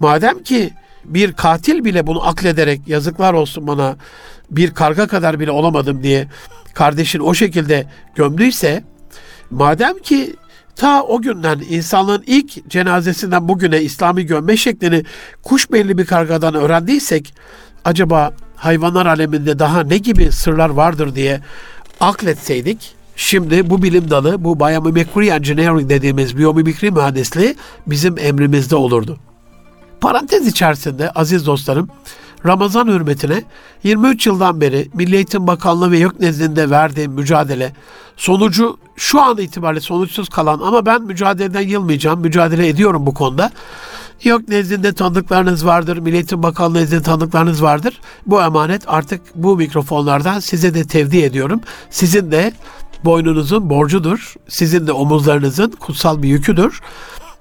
madem 0.00 0.42
ki 0.42 0.70
bir 1.04 1.32
katil 1.32 1.84
bile 1.84 2.06
bunu 2.06 2.26
aklederek 2.26 2.80
yazıklar 2.88 3.32
olsun 3.34 3.66
bana 3.66 3.96
bir 4.50 4.74
karga 4.74 5.06
kadar 5.06 5.40
bile 5.40 5.50
olamadım 5.50 6.02
diye 6.02 6.28
kardeşin 6.74 7.20
o 7.20 7.34
şekilde 7.34 7.86
gömdüyse 8.14 8.84
madem 9.50 9.98
ki 9.98 10.34
ta 10.76 11.02
o 11.02 11.22
günden 11.22 11.60
insanlığın 11.70 12.24
ilk 12.26 12.70
cenazesinden 12.70 13.48
bugüne 13.48 13.82
İslami 13.82 14.26
gömme 14.26 14.56
şeklini 14.56 15.04
kuş 15.42 15.72
belli 15.72 15.98
bir 15.98 16.06
kargadan 16.06 16.54
öğrendiysek 16.54 17.34
acaba 17.84 18.32
hayvanlar 18.56 19.06
aleminde 19.06 19.58
daha 19.58 19.82
ne 19.82 19.98
gibi 19.98 20.32
sırlar 20.32 20.70
vardır 20.70 21.14
diye 21.14 21.40
akletseydik 22.00 22.94
şimdi 23.16 23.70
bu 23.70 23.82
bilim 23.82 24.10
dalı 24.10 24.44
bu 24.44 24.60
biomimicry 24.60 25.28
engineering 25.28 25.88
dediğimiz 25.88 26.38
biyomimikri 26.38 26.90
mühendisliği 26.90 27.56
bizim 27.86 28.18
emrimizde 28.18 28.76
olurdu. 28.76 29.18
Parantez 30.00 30.46
içerisinde 30.46 31.10
aziz 31.10 31.46
dostlarım 31.46 31.88
Ramazan 32.46 32.86
hürmetine 32.86 33.44
23 33.82 34.26
yıldan 34.26 34.60
beri 34.60 34.88
Milli 34.94 35.14
Eğitim 35.16 35.46
Bakanlığı 35.46 35.90
ve 35.90 35.98
YÖK 35.98 36.20
nezdinde 36.20 36.70
verdiğim 36.70 37.12
mücadele 37.12 37.72
sonucu 38.16 38.78
şu 38.96 39.20
an 39.20 39.38
itibariyle 39.38 39.80
sonuçsuz 39.80 40.28
kalan 40.28 40.60
ama 40.60 40.86
ben 40.86 41.02
mücadeleden 41.02 41.60
yılmayacağım. 41.60 42.20
Mücadele 42.20 42.68
ediyorum 42.68 43.06
bu 43.06 43.14
konuda. 43.14 43.50
YÖK 44.22 44.48
nezdinde 44.48 44.92
tanıdıklarınız 44.92 45.66
vardır. 45.66 45.98
Milli 45.98 46.14
Eğitim 46.14 46.42
Bakanlığı 46.42 46.78
nezdinde 46.78 47.02
tanıdıklarınız 47.02 47.62
vardır. 47.62 48.00
Bu 48.26 48.42
emanet 48.42 48.82
artık 48.86 49.20
bu 49.34 49.56
mikrofonlardan 49.56 50.40
size 50.40 50.74
de 50.74 50.84
tevdi 50.84 51.18
ediyorum. 51.18 51.60
Sizin 51.90 52.30
de 52.30 52.52
boynunuzun 53.04 53.70
borcudur. 53.70 54.34
Sizin 54.48 54.86
de 54.86 54.92
omuzlarınızın 54.92 55.70
kutsal 55.70 56.22
bir 56.22 56.28
yüküdür. 56.28 56.80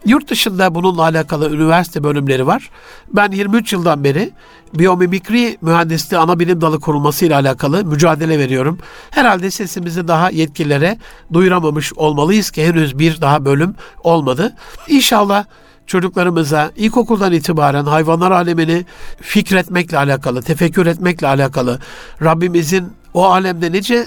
Yurt 0.05 0.29
dışında 0.29 0.75
bununla 0.75 1.01
alakalı 1.01 1.49
üniversite 1.49 2.03
bölümleri 2.03 2.47
var. 2.47 2.69
Ben 3.13 3.31
23 3.31 3.73
yıldan 3.73 4.03
beri 4.03 4.31
biyomimikri 4.73 5.57
mühendisliği 5.61 6.19
ana 6.21 6.39
bilim 6.39 6.61
dalı 6.61 6.79
kurulması 6.79 7.25
ile 7.25 7.35
alakalı 7.35 7.85
mücadele 7.85 8.39
veriyorum. 8.39 8.79
Herhalde 9.11 9.51
sesimizi 9.51 10.07
daha 10.07 10.29
yetkililere 10.29 10.97
duyuramamış 11.33 11.93
olmalıyız 11.93 12.51
ki 12.51 12.65
henüz 12.65 12.99
bir 12.99 13.21
daha 13.21 13.45
bölüm 13.45 13.75
olmadı. 14.03 14.55
İnşallah 14.87 15.45
çocuklarımıza 15.87 16.71
ilkokuldan 16.75 17.33
itibaren 17.33 17.85
hayvanlar 17.85 18.31
alemini 18.31 18.85
fikretmekle 19.21 19.97
alakalı, 19.97 20.41
tefekkür 20.41 20.85
etmekle 20.85 21.27
alakalı, 21.27 21.79
Rabbimizin 22.23 22.87
o 23.13 23.25
alemde 23.25 23.71
nice 23.71 24.05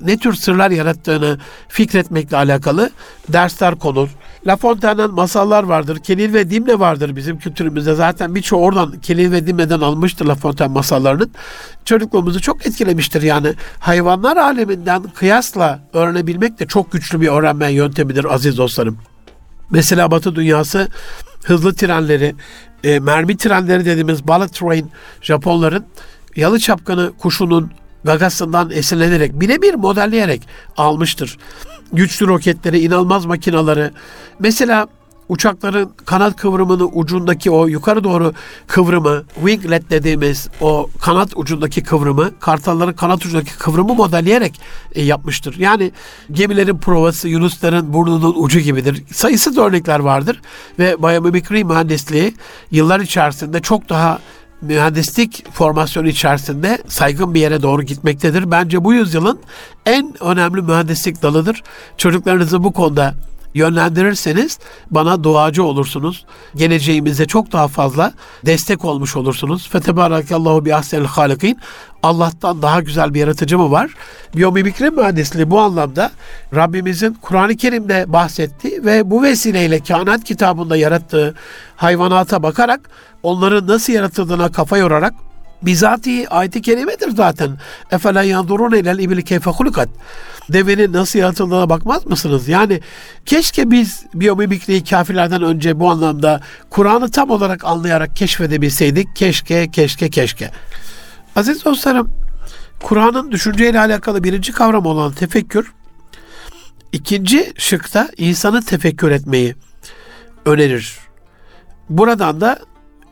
ne 0.00 0.18
tür 0.18 0.34
sırlar 0.34 0.70
yarattığını 0.70 1.38
fikretmekle 1.68 2.36
alakalı 2.36 2.90
dersler 3.28 3.74
konur. 3.74 4.08
La 4.46 4.56
Fontaine'den 4.56 5.10
masallar 5.10 5.62
vardır. 5.62 5.98
Kelil 5.98 6.34
ve 6.34 6.50
Dimne 6.50 6.78
vardır 6.78 7.16
bizim 7.16 7.38
kültürümüzde. 7.38 7.94
Zaten 7.94 8.34
birçoğu 8.34 8.60
oradan 8.60 9.00
Kelil 9.00 9.32
ve 9.32 9.46
Dimne'den 9.46 9.80
almıştır 9.80 10.26
La 10.26 10.34
Fontaine 10.34 10.72
masallarının. 10.72 11.30
Çocukluğumuzu 11.84 12.40
çok 12.40 12.66
etkilemiştir 12.66 13.22
yani. 13.22 13.54
Hayvanlar 13.78 14.36
aleminden 14.36 15.02
kıyasla 15.02 15.80
öğrenebilmek 15.92 16.60
de 16.60 16.66
çok 16.66 16.92
güçlü 16.92 17.20
bir 17.20 17.28
öğrenme 17.28 17.72
yöntemidir 17.72 18.34
aziz 18.34 18.58
dostlarım. 18.58 18.98
Mesela 19.70 20.10
Batı 20.10 20.36
dünyası 20.36 20.88
hızlı 21.44 21.74
trenleri, 21.74 22.34
e, 22.84 23.00
mermi 23.00 23.36
trenleri 23.36 23.84
dediğimiz 23.84 24.28
bullet 24.28 24.54
train 24.54 24.90
Japonların 25.22 25.84
yalı 26.36 26.58
çapkanı 26.58 27.12
kuşunun 27.18 27.70
gagasından 28.04 28.70
esinlenerek 28.70 29.40
birebir 29.40 29.74
modelleyerek 29.74 30.42
almıştır. 30.76 31.38
Güçlü 31.92 32.26
roketleri, 32.26 32.80
inanılmaz 32.80 33.24
makinaları. 33.26 33.92
Mesela 34.38 34.88
uçakların 35.28 35.90
kanat 36.04 36.36
kıvrımının 36.36 36.90
ucundaki 36.92 37.50
o 37.50 37.66
yukarı 37.66 38.04
doğru 38.04 38.32
kıvrımı, 38.66 39.22
winglet 39.34 39.90
dediğimiz 39.90 40.48
o 40.60 40.90
kanat 41.00 41.36
ucundaki 41.36 41.82
kıvrımı, 41.82 42.30
kartalların 42.40 42.92
kanat 42.92 43.26
ucundaki 43.26 43.58
kıvrımı 43.58 43.94
modelleyerek 43.94 44.60
e, 44.92 45.02
yapmıştır. 45.02 45.58
Yani 45.58 45.92
gemilerin 46.32 46.78
provası 46.78 47.28
Yunusların 47.28 47.92
burnunun 47.92 48.34
ucu 48.36 48.60
gibidir. 48.60 49.02
Sayısız 49.12 49.58
örnekler 49.58 50.00
vardır 50.00 50.40
ve 50.78 51.02
biyomimikri 51.02 51.64
mühendisliği 51.64 52.34
yıllar 52.70 53.00
içerisinde 53.00 53.60
çok 53.62 53.88
daha 53.88 54.18
mühendislik 54.64 55.52
formasyonu 55.52 56.08
içerisinde 56.08 56.78
saygın 56.88 57.34
bir 57.34 57.40
yere 57.40 57.62
doğru 57.62 57.82
gitmektedir. 57.82 58.50
Bence 58.50 58.84
bu 58.84 58.94
yüzyılın 58.94 59.38
en 59.86 60.14
önemli 60.20 60.62
mühendislik 60.62 61.22
dalıdır. 61.22 61.62
Çocuklarınızı 61.96 62.64
bu 62.64 62.72
konuda 62.72 63.14
yönlendirirseniz 63.54 64.58
bana 64.90 65.24
duacı 65.24 65.64
olursunuz. 65.64 66.26
Geleceğimize 66.56 67.26
çok 67.26 67.52
daha 67.52 67.68
fazla 67.68 68.12
destek 68.46 68.84
olmuş 68.84 69.16
olursunuz. 69.16 69.68
Fetebarakallahu 69.68 70.64
bi 70.64 70.74
ahsenil 70.74 71.04
halikin. 71.04 71.58
Allah'tan 72.02 72.62
daha 72.62 72.80
güzel 72.80 73.14
bir 73.14 73.20
yaratıcı 73.20 73.58
mı 73.58 73.70
var? 73.70 73.90
Biyomimikri 74.36 74.90
mühendisliği 74.90 75.50
bu 75.50 75.60
anlamda 75.60 76.10
Rabbimizin 76.54 77.16
Kur'an-ı 77.22 77.56
Kerim'de 77.56 78.04
bahsettiği 78.12 78.84
ve 78.84 79.10
bu 79.10 79.22
vesileyle 79.22 79.80
kainat 79.80 80.24
kitabında 80.24 80.76
yarattığı 80.76 81.34
hayvanata 81.76 82.42
bakarak 82.42 82.80
onların 83.22 83.66
nasıl 83.66 83.92
yaratıldığına 83.92 84.52
kafa 84.52 84.78
yorarak 84.78 85.14
bizatihi 85.66 86.28
ayet-i 86.28 86.62
kerimedir 86.62 87.10
zaten. 87.10 87.58
Efela 87.90 88.22
yandurun 88.22 88.72
ilel 88.72 88.98
ibli 88.98 89.24
keyfe 89.24 89.50
hulukat. 89.50 89.88
Devenin 90.48 90.92
nasıl 90.92 91.18
yaratıldığına 91.18 91.68
bakmaz 91.68 92.06
mısınız? 92.06 92.48
Yani 92.48 92.80
keşke 93.26 93.70
biz 93.70 94.04
biyomimikriyi 94.14 94.84
kafirlerden 94.84 95.42
önce 95.42 95.80
bu 95.80 95.90
anlamda 95.90 96.40
Kur'an'ı 96.70 97.10
tam 97.10 97.30
olarak 97.30 97.64
anlayarak 97.64 98.16
keşfedebilseydik. 98.16 99.16
Keşke, 99.16 99.70
keşke, 99.70 100.10
keşke. 100.10 100.50
Aziz 101.36 101.64
dostlarım, 101.64 102.10
Kur'an'ın 102.82 103.32
düşünceyle 103.32 103.80
alakalı 103.80 104.24
birinci 104.24 104.52
kavram 104.52 104.86
olan 104.86 105.12
tefekkür, 105.12 105.72
ikinci 106.92 107.52
şıkta 107.58 108.08
insanı 108.16 108.64
tefekkür 108.64 109.10
etmeyi 109.10 109.54
önerir. 110.46 110.98
Buradan 111.90 112.40
da 112.40 112.58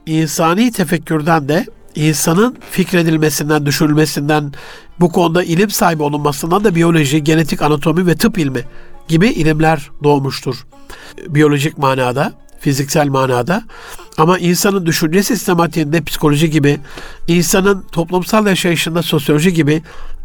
insani 0.07 0.73
tefekkürden 0.73 1.49
de 1.49 1.67
insanın 1.95 2.59
fikredilmesinden, 2.71 3.67
düşünülmesinden, 3.67 4.53
bu 5.01 5.13
konuda 5.13 5.45
ilim 5.45 5.71
sahibi 5.71 6.03
olunmasından 6.03 6.65
da 6.65 6.75
biyoloji, 6.75 7.25
genetik 7.25 7.63
anatomi 7.63 8.07
ve 8.07 8.17
tıp 8.17 8.39
ilmi 8.39 8.61
gibi 9.09 9.29
ilimler 9.29 9.91
doğmuştur. 10.05 10.67
Biyolojik 11.29 11.79
manada, 11.79 12.33
fiziksel 12.61 13.09
manada. 13.09 13.63
Ama 14.19 14.39
insanın 14.39 14.87
düşünce 14.87 15.23
sistematiğinde 15.23 16.03
psikoloji 16.03 16.51
gibi, 16.51 16.81
insanın 17.29 17.85
toplumsal 17.93 18.47
yaşayışında 18.47 19.03
sosyoloji 19.03 19.53
gibi 19.53 19.83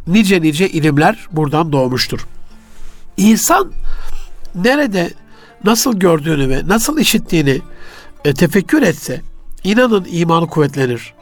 nice 0.08 0.42
nice 0.42 0.70
ilimler 0.70 1.28
buradan 1.32 1.72
doğmuştur. 1.72 2.28
İnsan 3.18 3.72
nerede 4.56 5.14
nasıl 5.64 6.00
gördüğünü 6.00 6.50
ve 6.50 6.68
nasıl 6.68 6.98
işittiğini 6.98 7.62
e, 8.26 8.34
tefekkür 8.34 8.82
etse 8.82 9.22
inanın 9.64 10.08
imanı 10.12 10.48
kuvvetlenir. 10.48 11.17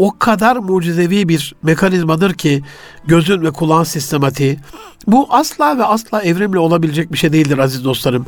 O 0.00 0.18
kadar 0.18 0.56
mucizevi 0.56 1.28
bir 1.28 1.54
mekanizmadır 1.62 2.34
ki 2.34 2.62
gözün 3.06 3.42
ve 3.42 3.50
kulağın 3.50 3.84
sistematiği. 3.84 4.58
Bu 5.06 5.26
asla 5.30 5.78
ve 5.78 5.84
asla 5.84 6.22
evrimle 6.22 6.58
olabilecek 6.58 7.12
bir 7.12 7.18
şey 7.18 7.32
değildir 7.32 7.58
aziz 7.58 7.84
dostlarım. 7.84 8.26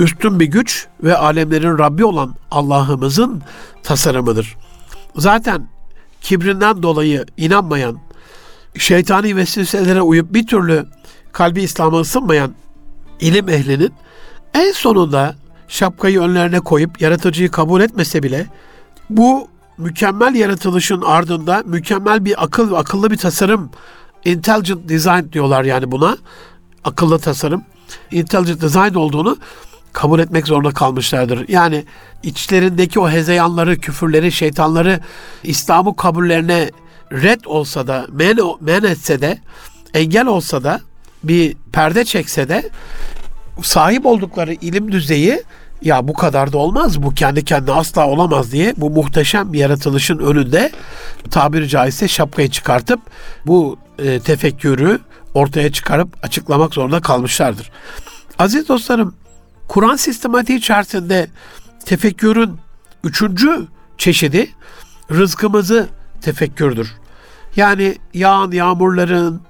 Üstün 0.00 0.40
bir 0.40 0.46
güç 0.46 0.86
ve 1.02 1.16
alemlerin 1.16 1.78
Rabbi 1.78 2.04
olan 2.04 2.34
Allah'ımızın 2.50 3.42
tasarımıdır. 3.82 4.56
Zaten 5.16 5.68
kibrinden 6.20 6.82
dolayı 6.82 7.24
inanmayan, 7.36 7.98
şeytani 8.78 9.36
vesveselere 9.36 10.02
uyup 10.02 10.34
bir 10.34 10.46
türlü 10.46 10.86
kalbi 11.32 11.62
İslam'a 11.62 12.00
ısınmayan 12.00 12.54
ilim 13.20 13.48
ehlinin 13.48 13.92
en 14.54 14.72
sonunda 14.72 15.36
şapkayı 15.68 16.20
önlerine 16.20 16.60
koyup 16.60 17.00
yaratıcıyı 17.00 17.50
kabul 17.50 17.80
etmese 17.80 18.22
bile 18.22 18.46
bu 19.10 19.51
mükemmel 19.78 20.34
yaratılışın 20.34 21.02
ardında 21.02 21.62
mükemmel 21.66 22.24
bir 22.24 22.44
akıl 22.44 22.70
ve 22.70 22.76
akıllı 22.76 23.10
bir 23.10 23.16
tasarım 23.16 23.70
intelligent 24.24 24.88
design 24.88 25.32
diyorlar 25.32 25.64
yani 25.64 25.90
buna. 25.90 26.16
Akıllı 26.84 27.18
tasarım. 27.18 27.64
Intelligent 28.10 28.62
design 28.62 28.94
olduğunu 28.94 29.36
kabul 29.92 30.20
etmek 30.20 30.46
zorunda 30.46 30.70
kalmışlardır. 30.70 31.48
Yani 31.48 31.84
içlerindeki 32.22 33.00
o 33.00 33.10
hezeyanları, 33.10 33.78
küfürleri, 33.78 34.32
şeytanları 34.32 35.00
İslam'ı 35.42 35.96
kabullerine 35.96 36.70
red 37.12 37.40
olsa 37.44 37.86
da, 37.86 38.06
men, 38.12 38.36
men 38.60 38.82
etse 38.82 39.20
de, 39.20 39.38
engel 39.94 40.26
olsa 40.26 40.64
da, 40.64 40.80
bir 41.24 41.56
perde 41.72 42.04
çekse 42.04 42.48
de 42.48 42.70
sahip 43.62 44.06
oldukları 44.06 44.52
ilim 44.52 44.92
düzeyi 44.92 45.42
ya 45.82 46.08
bu 46.08 46.12
kadar 46.12 46.52
da 46.52 46.58
olmaz, 46.58 47.02
bu 47.02 47.14
kendi 47.14 47.44
kendine 47.44 47.72
asla 47.72 48.06
olamaz 48.06 48.52
diye 48.52 48.74
bu 48.76 48.90
muhteşem 48.90 49.52
bir 49.52 49.58
yaratılışın 49.58 50.18
önünde 50.18 50.72
tabiri 51.30 51.68
caizse 51.68 52.08
şapkayı 52.08 52.50
çıkartıp 52.50 53.00
bu 53.46 53.78
e, 53.98 54.20
tefekkürü 54.20 54.98
ortaya 55.34 55.72
çıkarıp 55.72 56.08
açıklamak 56.22 56.74
zorunda 56.74 57.00
kalmışlardır. 57.00 57.70
Aziz 58.38 58.68
dostlarım, 58.68 59.14
Kur'an 59.68 59.96
sistematiği 59.96 60.58
içerisinde 60.58 61.26
tefekkürün 61.84 62.58
üçüncü 63.04 63.66
çeşidi 63.98 64.50
rızkımızı 65.10 65.88
tefekkürdür. 66.22 66.92
Yani 67.56 67.96
yağan 68.14 68.50
yağmurların, 68.50 69.42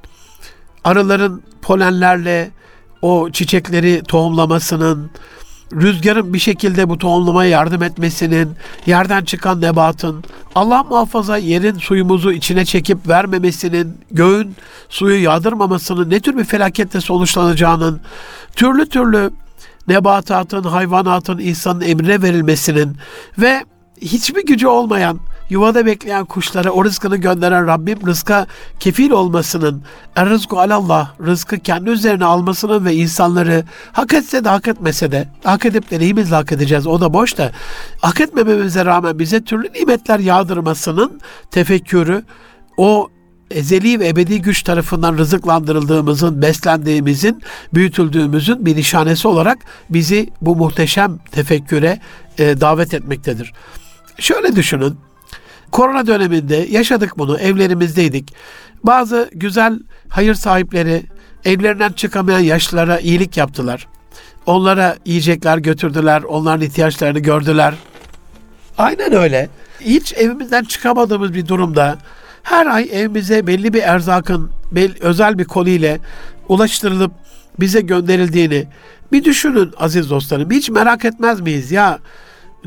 arıların 0.85 1.43
polenlerle 1.63 2.51
o 3.03 3.31
çiçekleri 3.31 4.03
tohumlamasının, 4.09 5.11
rüzgarın 5.81 6.35
bir 6.35 6.39
şekilde 6.39 6.89
bu 6.89 6.99
tohumlamaya 6.99 7.51
yardım 7.51 7.83
etmesinin, 7.83 8.51
yerden 8.87 9.25
çıkan 9.25 9.61
nebatın, 9.61 10.25
Allah 10.55 10.83
muhafaza 10.83 11.37
yerin 11.37 11.79
suyumuzu 11.79 12.33
içine 12.33 12.65
çekip 12.65 13.09
vermemesinin, 13.09 14.01
göğün 14.11 14.55
suyu 14.89 15.23
yağdırmamasının 15.23 16.11
ne 16.11 16.21
tür 16.21 16.37
bir 16.37 16.45
felakette 16.45 17.01
sonuçlanacağının, 17.01 18.01
türlü 18.57 18.89
türlü 18.89 19.31
nebatatın, 19.89 20.63
hayvanatın 20.63 21.39
insanın 21.39 21.81
emrine 21.81 22.23
verilmesinin 22.23 22.97
ve 23.39 23.65
hiçbir 24.01 24.47
gücü 24.47 24.67
olmayan 24.67 25.21
yuvada 25.53 25.87
bekleyen 25.87 26.25
kuşlara 26.25 26.71
o 26.71 26.85
rızkını 26.85 27.17
gönderen 27.17 27.67
Rabbim 27.67 28.07
rızka 28.07 28.47
kefil 28.81 29.11
olmasının, 29.11 29.83
er 30.17 30.29
rızku 30.29 30.61
alallah, 30.61 31.11
rızkı 31.27 31.59
kendi 31.59 31.91
üzerine 31.91 32.25
almasının 32.25 32.85
ve 32.85 32.95
insanları 32.95 33.65
hak 33.93 34.15
etse 34.15 34.45
de 34.45 34.49
hak 34.49 34.69
etmese 34.69 35.13
de, 35.13 35.29
hak 35.45 35.67
edip 35.67 35.91
de 35.91 35.99
neyimizle 35.99 36.35
hak 36.35 36.53
edeceğiz 36.53 36.87
o 36.87 37.01
da 37.01 37.15
boş 37.15 37.39
da, 37.39 37.53
hak 38.01 38.21
etmememize 38.21 38.85
rağmen 38.85 39.19
bize 39.19 39.45
türlü 39.45 39.73
nimetler 39.73 40.19
yağdırmasının 40.19 41.21
tefekkürü, 41.51 42.25
o 42.77 43.09
ezeli 43.51 44.01
ve 44.01 44.09
ebedi 44.09 44.43
güç 44.43 44.63
tarafından 44.63 45.19
rızıklandırıldığımızın, 45.19 46.43
beslendiğimizin, 46.43 47.43
büyütüldüğümüzün 47.75 48.67
bir 48.67 48.77
nişanesi 48.77 49.29
olarak 49.29 49.59
bizi 49.91 50.29
bu 50.41 50.57
muhteşem 50.57 51.19
tefekküre 51.33 52.01
e, 52.39 52.61
davet 52.61 52.95
etmektedir. 52.95 53.53
Şöyle 54.19 54.57
düşünün, 54.57 54.97
Korona 55.73 56.07
döneminde 56.07 56.57
yaşadık 56.71 57.19
bunu. 57.19 57.39
Evlerimizdeydik. 57.39 58.35
Bazı 58.85 59.31
güzel 59.33 59.79
hayır 60.09 60.35
sahipleri 60.35 61.03
evlerinden 61.45 61.93
çıkamayan 61.93 62.41
yaşlılara 62.41 62.99
iyilik 62.99 63.37
yaptılar. 63.37 63.89
Onlara 64.47 64.97
yiyecekler 65.05 65.59
götürdüler. 65.59 66.23
Onların 66.23 66.67
ihtiyaçlarını 66.67 67.19
gördüler. 67.19 67.75
Aynen 68.79 69.13
öyle. 69.13 69.49
Hiç 69.81 70.13
evimizden 70.13 70.65
çıkamadığımız 70.65 71.35
bir 71.35 71.47
durumda 71.49 71.99
her 72.43 72.67
ay 72.67 72.89
evimize 72.93 73.47
belli 73.47 73.73
bir 73.73 73.83
erzakın 73.83 74.51
özel 75.01 75.39
bir 75.39 75.45
koliyle 75.45 76.01
ulaştırılıp 76.49 77.13
bize 77.61 77.81
gönderildiğini 77.81 78.67
bir 79.13 79.25
düşünün 79.25 79.73
aziz 79.79 80.11
dostlarım. 80.11 80.51
Hiç 80.51 80.71
merak 80.71 81.05
etmez 81.05 81.41
miyiz 81.41 81.73
ya? 81.73 81.99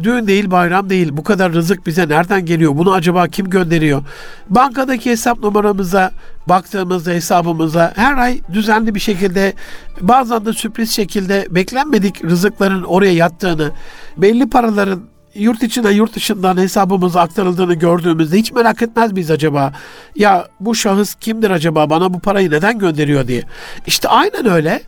Düğün 0.04 0.28
değil, 0.28 0.52
bayram 0.52 0.90
değil. 0.90 1.10
Bu 1.12 1.24
kadar 1.24 1.54
rızık 1.54 1.88
bize 1.88 2.10
nereden 2.10 2.46
geliyor? 2.46 2.78
Bunu 2.78 2.94
acaba 2.94 3.28
kim 3.28 3.50
gönderiyor? 3.50 4.04
Bankadaki 4.50 5.12
hesap 5.12 5.40
numaramıza 5.40 6.12
baktığımızda 6.48 7.12
hesabımıza 7.12 7.94
her 7.96 8.18
ay 8.18 8.42
düzenli 8.54 8.96
bir 8.96 9.00
şekilde 9.00 9.54
bazen 10.02 10.46
de 10.46 10.54
sürpriz 10.54 10.96
şekilde 10.96 11.48
beklenmedik 11.52 12.24
rızıkların 12.24 12.84
oraya 12.84 13.14
yattığını, 13.14 13.72
belli 14.18 14.50
paraların 14.50 15.02
yurt 15.36 15.64
içine 15.64 15.92
yurt 15.92 16.16
dışından 16.16 16.58
hesabımıza 16.58 17.22
aktarıldığını 17.22 17.74
gördüğümüzde 17.74 18.38
hiç 18.38 18.52
merak 18.52 18.82
etmez 18.82 19.12
miyiz 19.12 19.32
acaba? 19.32 19.74
Ya 20.16 20.48
bu 20.60 20.76
şahıs 20.76 21.16
kimdir 21.16 21.50
acaba? 21.50 21.90
Bana 21.90 22.14
bu 22.14 22.20
parayı 22.20 22.52
neden 22.52 22.80
gönderiyor 22.80 23.28
diye. 23.28 23.44
İşte 23.88 24.10
aynen 24.10 24.46
öyle. 24.50 24.82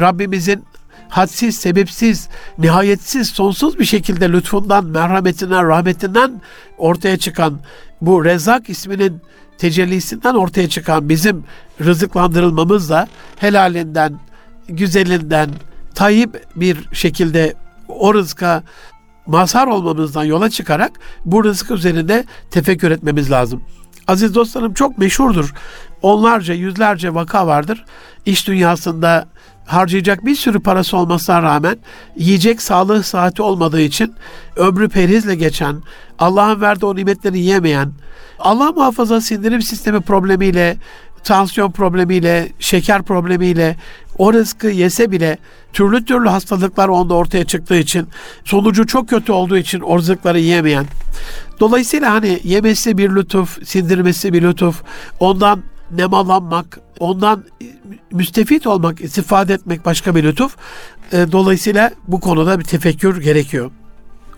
Rabbimizin 0.00 0.64
hadsiz, 1.08 1.56
sebepsiz, 1.56 2.28
nihayetsiz, 2.58 3.28
sonsuz 3.28 3.78
bir 3.78 3.84
şekilde 3.84 4.32
lütfundan, 4.32 4.84
merhametinden, 4.84 5.68
rahmetinden 5.68 6.42
ortaya 6.78 7.16
çıkan 7.16 7.60
bu 8.00 8.24
Rezak 8.24 8.70
isminin 8.70 9.20
tecellisinden 9.58 10.34
ortaya 10.34 10.68
çıkan 10.68 11.08
bizim 11.08 11.44
rızıklandırılmamızla 11.80 13.08
helalinden, 13.36 14.20
güzelinden, 14.68 15.50
tayyip 15.94 16.44
bir 16.56 16.78
şekilde 16.92 17.54
o 17.88 18.14
rızka 18.14 18.62
mazhar 19.26 19.66
olmamızdan 19.66 20.24
yola 20.24 20.50
çıkarak 20.50 20.92
bu 21.24 21.44
rızık 21.44 21.70
üzerinde 21.70 22.24
tefekkür 22.50 22.90
etmemiz 22.90 23.30
lazım. 23.30 23.62
Aziz 24.08 24.34
dostlarım 24.34 24.74
çok 24.74 24.98
meşhurdur. 24.98 25.54
Onlarca, 26.02 26.54
yüzlerce 26.54 27.14
vaka 27.14 27.46
vardır. 27.46 27.84
İş 28.26 28.48
dünyasında 28.48 29.28
harcayacak 29.66 30.26
bir 30.26 30.34
sürü 30.34 30.60
parası 30.60 30.96
olmasına 30.96 31.42
rağmen 31.42 31.76
yiyecek 32.16 32.62
sağlığı 32.62 33.02
saati 33.02 33.42
olmadığı 33.42 33.80
için 33.80 34.14
ömrü 34.56 34.88
perhizle 34.88 35.34
geçen, 35.34 35.82
Allah'ın 36.18 36.60
verdiği 36.60 36.86
o 36.86 36.96
nimetleri 36.96 37.38
yiyemeyen, 37.38 37.92
Allah 38.38 38.72
muhafaza 38.72 39.20
sindirim 39.20 39.62
sistemi 39.62 40.00
problemiyle, 40.00 40.76
tansiyon 41.24 41.70
problemiyle, 41.70 42.52
şeker 42.58 43.02
problemiyle 43.02 43.76
o 44.18 44.32
rızkı 44.32 44.66
yese 44.66 45.10
bile 45.10 45.38
türlü 45.72 46.04
türlü 46.04 46.28
hastalıklar 46.28 46.88
onda 46.88 47.14
ortaya 47.14 47.44
çıktığı 47.44 47.76
için 47.76 48.08
sonucu 48.44 48.86
çok 48.86 49.08
kötü 49.08 49.32
olduğu 49.32 49.56
için 49.56 49.80
o 49.80 49.98
rızıkları 49.98 50.38
yiyemeyen. 50.38 50.86
Dolayısıyla 51.60 52.12
hani 52.12 52.40
yemesi 52.44 52.98
bir 52.98 53.10
lütuf, 53.10 53.66
sindirmesi 53.68 54.32
bir 54.32 54.42
lütuf, 54.42 54.82
ondan 55.20 55.62
nemalanmak, 55.90 56.80
ondan 57.00 57.44
müstefit 58.12 58.66
olmak, 58.66 59.00
istifade 59.00 59.54
etmek 59.54 59.84
başka 59.84 60.14
bir 60.14 60.24
lütuf. 60.24 60.56
E, 61.12 61.32
dolayısıyla 61.32 61.90
bu 62.08 62.20
konuda 62.20 62.58
bir 62.58 62.64
tefekkür 62.64 63.22
gerekiyor. 63.22 63.70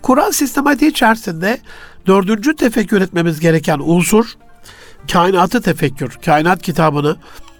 Kur'an 0.01 0.31
sistematiği 0.31 0.91
içerisinde 0.91 1.59
dördüncü 2.07 2.55
tefekkür 2.55 3.01
etmemiz 3.01 3.39
gereken 3.39 3.79
unsur 3.83 4.33
kainatı 5.11 5.61
tefekkür. 5.61 6.17
Kainat 6.25 6.61
kitabını 6.61 7.17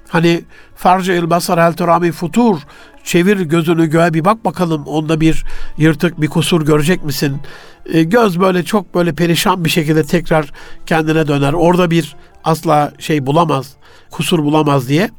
hani 0.08 0.43
farca 0.75 1.13
il 1.13 1.30
basar 1.30 1.58
el 1.58 1.73
turami 1.73 2.12
futur 2.12 2.58
çevir 3.04 3.39
gözünü 3.39 3.88
göğe 3.88 4.13
bir 4.13 4.25
bak 4.25 4.45
bakalım 4.45 4.84
onda 4.84 5.21
bir 5.21 5.45
yırtık 5.78 6.21
bir 6.21 6.28
kusur 6.28 6.65
görecek 6.65 7.04
misin? 7.04 7.38
E, 7.86 8.04
göz 8.04 8.39
böyle 8.39 8.63
çok 8.63 8.95
böyle 8.95 9.13
perişan 9.13 9.65
bir 9.65 9.69
şekilde 9.69 10.04
tekrar 10.04 10.52
kendine 10.86 11.28
döner. 11.28 11.54
Orada 11.54 11.91
bir 11.91 12.15
asla 12.43 12.91
şey 12.99 13.25
bulamaz, 13.25 13.73
kusur 14.12 14.43
bulamaz 14.43 14.88
diye. 14.88 15.10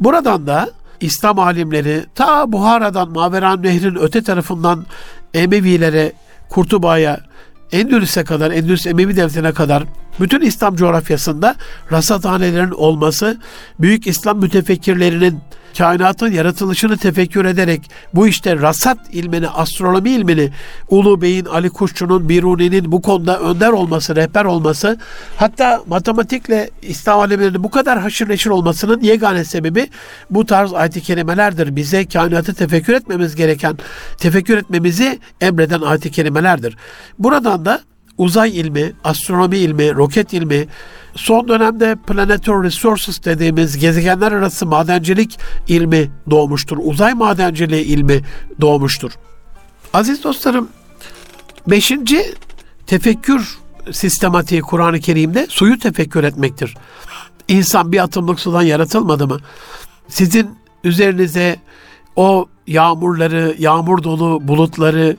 Buradan 0.00 0.46
da 0.46 0.70
İslam 1.00 1.38
alimleri 1.38 2.04
ta 2.14 2.52
Buhara'dan 2.52 3.10
Maveran 3.10 3.62
Nehrin 3.62 3.96
öte 4.00 4.22
tarafından 4.22 4.86
Emevilere 5.34 6.12
Kurtuba'ya, 6.48 7.20
Endülüs'e 7.72 8.24
kadar, 8.24 8.50
Endülüs 8.50 8.86
Emevi 8.86 9.16
Devleti'ne 9.16 9.52
kadar 9.52 9.84
bütün 10.20 10.40
İslam 10.40 10.76
coğrafyasında 10.76 11.56
rasathanelerin 11.92 12.70
olması, 12.70 13.36
büyük 13.80 14.06
İslam 14.06 14.40
mütefekkirlerinin 14.40 15.40
kainatın 15.78 16.32
yaratılışını 16.32 16.96
tefekkür 16.96 17.44
ederek 17.44 17.90
bu 18.14 18.28
işte 18.28 18.56
rasat 18.56 18.98
ilmini, 19.12 19.48
astronomi 19.48 20.10
ilmini 20.10 20.50
Ulu 20.88 21.22
Bey'in, 21.22 21.44
Ali 21.44 21.70
Kuşçu'nun, 21.70 22.28
Biruni'nin 22.28 22.92
bu 22.92 23.02
konuda 23.02 23.40
önder 23.40 23.68
olması, 23.68 24.16
rehber 24.16 24.44
olması, 24.44 24.98
hatta 25.36 25.82
matematikle 25.86 26.70
İslam 26.82 27.20
alemlerinin 27.20 27.64
bu 27.64 27.70
kadar 27.70 28.00
haşır 28.00 28.28
neşir 28.28 28.50
olmasının 28.50 29.00
yegane 29.00 29.44
sebebi 29.44 29.88
bu 30.30 30.46
tarz 30.46 30.72
ayet-i 30.72 31.00
kerimelerdir. 31.00 31.76
Bize 31.76 32.08
kainatı 32.08 32.54
tefekkür 32.54 32.92
etmemiz 32.92 33.36
gereken, 33.36 33.78
tefekkür 34.18 34.58
etmemizi 34.58 35.18
emreden 35.40 35.80
ayet-i 35.80 36.10
kerimelerdir. 36.10 36.76
Buradan 37.18 37.64
da 37.64 37.80
uzay 38.18 38.60
ilmi, 38.60 38.92
astronomi 39.04 39.56
ilmi, 39.56 39.94
roket 39.94 40.32
ilmi, 40.32 40.66
son 41.16 41.48
dönemde 41.48 41.96
planetary 42.06 42.66
resources 42.66 43.24
dediğimiz 43.24 43.78
gezegenler 43.78 44.32
arası 44.32 44.66
madencilik 44.66 45.38
ilmi 45.68 46.10
doğmuştur. 46.30 46.78
Uzay 46.80 47.14
madenciliği 47.14 47.84
ilmi 47.84 48.20
doğmuştur. 48.60 49.12
Aziz 49.92 50.24
dostlarım, 50.24 50.68
beşinci 51.66 52.34
tefekkür 52.86 53.58
sistematiği 53.92 54.60
Kur'an-ı 54.60 55.00
Kerim'de 55.00 55.46
suyu 55.50 55.78
tefekkür 55.78 56.24
etmektir. 56.24 56.74
İnsan 57.48 57.92
bir 57.92 58.02
atımlık 58.02 58.40
sudan 58.40 58.62
yaratılmadı 58.62 59.28
mı? 59.28 59.38
Sizin 60.08 60.58
üzerinize 60.84 61.56
o 62.16 62.46
yağmurları, 62.66 63.54
yağmur 63.58 64.02
dolu 64.02 64.48
bulutları, 64.48 65.16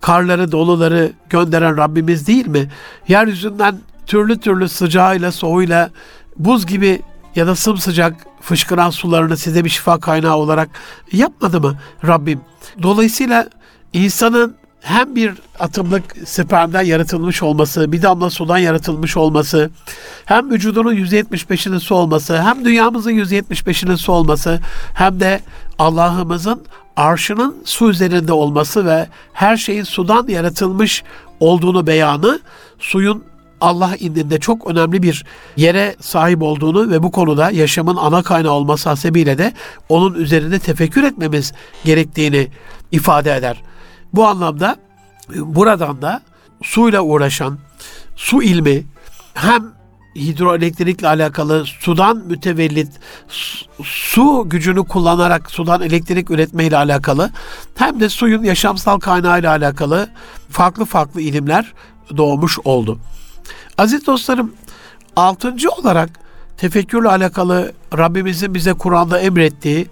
karları 0.00 0.52
doluları 0.52 1.12
gönderen 1.30 1.76
Rabbimiz 1.76 2.26
değil 2.26 2.46
mi? 2.46 2.70
Yeryüzünden 3.08 3.78
türlü 4.06 4.40
türlü 4.40 4.68
sıcağıyla 4.68 5.32
soğuyla 5.32 5.90
buz 6.36 6.66
gibi 6.66 7.02
ya 7.36 7.46
da 7.46 7.56
sımsıcak 7.56 8.14
fışkıran 8.40 8.90
sularını 8.90 9.36
size 9.36 9.64
bir 9.64 9.70
şifa 9.70 10.00
kaynağı 10.00 10.36
olarak 10.36 10.68
yapmadı 11.12 11.60
mı 11.60 11.78
Rabbim? 12.06 12.40
Dolayısıyla 12.82 13.48
insanın 13.92 14.56
hem 14.82 15.16
bir 15.16 15.32
atımlık 15.58 16.04
spermden 16.24 16.82
yaratılmış 16.82 17.42
olması, 17.42 17.92
bir 17.92 18.02
damla 18.02 18.30
sudan 18.30 18.58
yaratılmış 18.58 19.16
olması, 19.16 19.70
hem 20.24 20.50
vücudunun 20.50 20.94
%75'inin 20.94 21.78
su 21.78 21.94
olması, 21.94 22.42
hem 22.42 22.64
dünyamızın 22.64 23.10
%75'inin 23.10 23.96
su 23.96 24.12
olması, 24.12 24.60
hem 24.94 25.20
de 25.20 25.40
Allah'ımızın 25.78 26.62
arşının 26.96 27.56
su 27.64 27.90
üzerinde 27.90 28.32
olması 28.32 28.86
ve 28.86 29.08
her 29.32 29.56
şeyin 29.56 29.84
sudan 29.84 30.28
yaratılmış 30.28 31.02
olduğunu 31.40 31.86
beyanı, 31.86 32.40
suyun 32.78 33.24
Allah 33.62 33.96
indinde 33.96 34.40
çok 34.40 34.66
önemli 34.66 35.02
bir 35.02 35.24
yere 35.56 35.96
sahip 36.00 36.42
olduğunu 36.42 36.90
ve 36.90 37.02
bu 37.02 37.10
konuda 37.10 37.50
yaşamın 37.50 37.96
ana 37.96 38.22
kaynağı 38.22 38.52
olması 38.52 38.88
hasebiyle 38.88 39.38
de 39.38 39.52
onun 39.88 40.14
üzerinde 40.14 40.58
tefekkür 40.58 41.02
etmemiz 41.02 41.52
gerektiğini 41.84 42.48
ifade 42.92 43.36
eder. 43.36 43.62
Bu 44.12 44.26
anlamda 44.26 44.76
buradan 45.36 46.02
da 46.02 46.22
suyla 46.62 47.02
uğraşan 47.02 47.58
su 48.16 48.42
ilmi 48.42 48.84
hem 49.34 49.72
hidroelektrikle 50.16 51.08
alakalı 51.08 51.64
sudan 51.64 52.16
mütevellit 52.26 52.92
su 53.84 54.44
gücünü 54.46 54.84
kullanarak 54.84 55.50
sudan 55.50 55.82
elektrik 55.82 56.30
üretmeyle 56.30 56.76
alakalı 56.76 57.30
hem 57.74 58.00
de 58.00 58.08
suyun 58.08 58.42
yaşamsal 58.42 59.00
kaynağıyla 59.00 59.50
alakalı 59.50 60.10
farklı 60.50 60.84
farklı 60.84 61.20
ilimler 61.20 61.72
doğmuş 62.16 62.58
oldu. 62.64 62.98
Aziz 63.78 64.06
dostlarım, 64.06 64.52
altıncı 65.16 65.70
olarak 65.70 66.10
tefekkürle 66.56 67.08
alakalı 67.08 67.72
Rabbimizin 67.98 68.54
bize 68.54 68.72
Kur'an'da 68.72 69.18
emrettiği, 69.18 69.86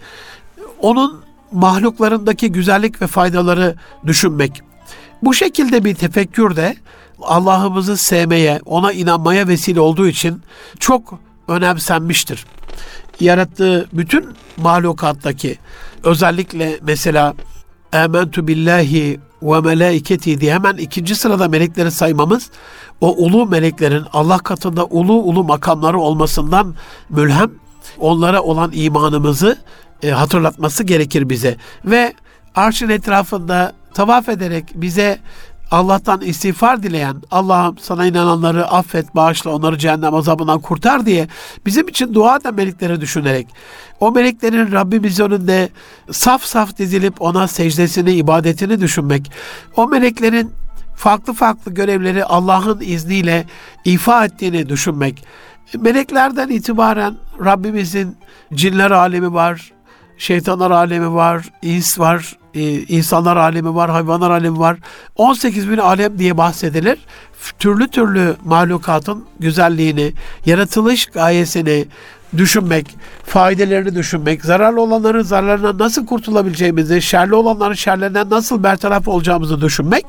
onun 0.79 1.21
mahluklarındaki 1.53 2.53
güzellik 2.53 3.03
ve 3.03 3.07
faydaları 3.07 3.75
düşünmek. 4.07 4.63
Bu 5.23 5.35
şekilde 5.35 5.85
bir 5.85 5.95
tefekkür 5.95 6.57
de 6.57 6.77
Allah'ımızı 7.23 7.97
sevmeye, 7.97 8.61
ona 8.65 8.93
inanmaya 8.93 9.49
vesile 9.49 9.81
olduğu 9.81 10.09
için 10.09 10.43
çok 10.79 11.19
önemsenmiştir. 11.49 12.47
Yarattığı 13.21 13.89
bütün 13.93 14.27
mahlukattaki 14.57 15.59
özellikle 16.03 16.79
mesela 16.83 17.35
Âmentu 17.93 18.49
billahi 18.49 19.21
ve 19.43 19.61
melaiketi 19.61 20.41
diye 20.41 20.55
hemen 20.55 20.77
ikinci 20.77 21.15
sırada 21.15 21.49
melekleri 21.49 21.91
saymamız 21.91 22.51
o 23.01 23.17
ulu 23.17 23.47
meleklerin 23.47 24.05
Allah 24.13 24.39
katında 24.39 24.85
ulu 24.85 25.13
ulu 25.13 25.45
makamları 25.45 25.99
olmasından 25.99 26.75
mülhem 27.11 27.51
onlara 27.99 28.43
olan 28.43 28.71
imanımızı 28.75 29.59
e, 30.03 30.11
hatırlatması 30.11 30.85
gerekir 30.85 31.29
bize. 31.29 31.57
Ve 31.85 32.15
arşın 32.55 32.89
etrafında 32.89 33.73
tavaf 33.95 34.29
ederek 34.29 34.65
bize 34.75 35.19
Allah'tan 35.71 36.21
istiğfar 36.21 36.83
dileyen, 36.83 37.17
Allah'ım 37.31 37.79
sana 37.79 38.07
inananları 38.07 38.67
affet, 38.67 39.15
bağışla, 39.15 39.51
onları 39.51 39.79
cehennem 39.79 40.15
azabından 40.15 40.61
kurtar 40.61 41.07
diye 41.07 41.29
bizim 41.67 41.89
için 41.89 42.15
dua 42.15 42.37
eden 42.37 42.55
melekleri 42.55 43.01
düşünerek, 43.01 43.47
o 44.01 44.13
meleklerin 44.13 44.73
Rabbimiz 44.73 45.21
önünde 45.21 45.69
saf 46.11 46.45
saf 46.45 46.79
dizilip 46.79 47.23
ona 47.23 47.49
secdesini, 47.49 48.13
ibadetini 48.13 48.81
düşünmek, 48.81 49.33
o 49.77 49.89
meleklerin 49.89 50.53
farklı 50.97 51.33
farklı 51.33 51.75
görevleri 51.75 52.25
Allah'ın 52.25 52.81
izniyle 52.81 53.47
ifa 53.85 54.25
ettiğini 54.25 54.69
düşünmek, 54.69 55.25
meleklerden 55.79 56.49
itibaren 56.49 57.17
Rabbimizin 57.45 58.17
cinler 58.55 58.91
alemi 58.91 59.35
var, 59.35 59.73
şeytanlar 60.21 60.71
alemi 60.71 61.15
var, 61.15 61.45
ins 61.63 61.99
var, 61.99 62.37
e, 62.55 62.81
insanlar 62.83 63.37
alemi 63.37 63.75
var, 63.75 63.91
hayvanlar 63.91 64.31
alemi 64.31 64.59
var. 64.59 64.79
18 65.17 65.71
bin 65.71 65.79
alem 65.79 66.19
diye 66.19 66.37
bahsedilir. 66.37 66.99
Türlü 67.59 67.89
türlü 67.89 68.37
mahlukatın 68.45 69.25
güzelliğini, 69.39 70.13
yaratılış 70.47 71.07
gayesini 71.07 71.87
düşünmek, 72.37 72.97
faydalarını 73.25 73.95
düşünmek, 73.95 74.45
zararlı 74.45 74.81
olanların 74.81 75.23
zararlarından 75.23 75.79
nasıl 75.79 76.07
kurtulabileceğimizi, 76.07 77.03
şerli 77.03 77.35
olanların 77.35 77.75
şerlerinden 77.75 78.31
nasıl 78.31 78.63
bertaraf 78.63 79.09
olacağımızı 79.09 79.61
düşünmek 79.61 80.05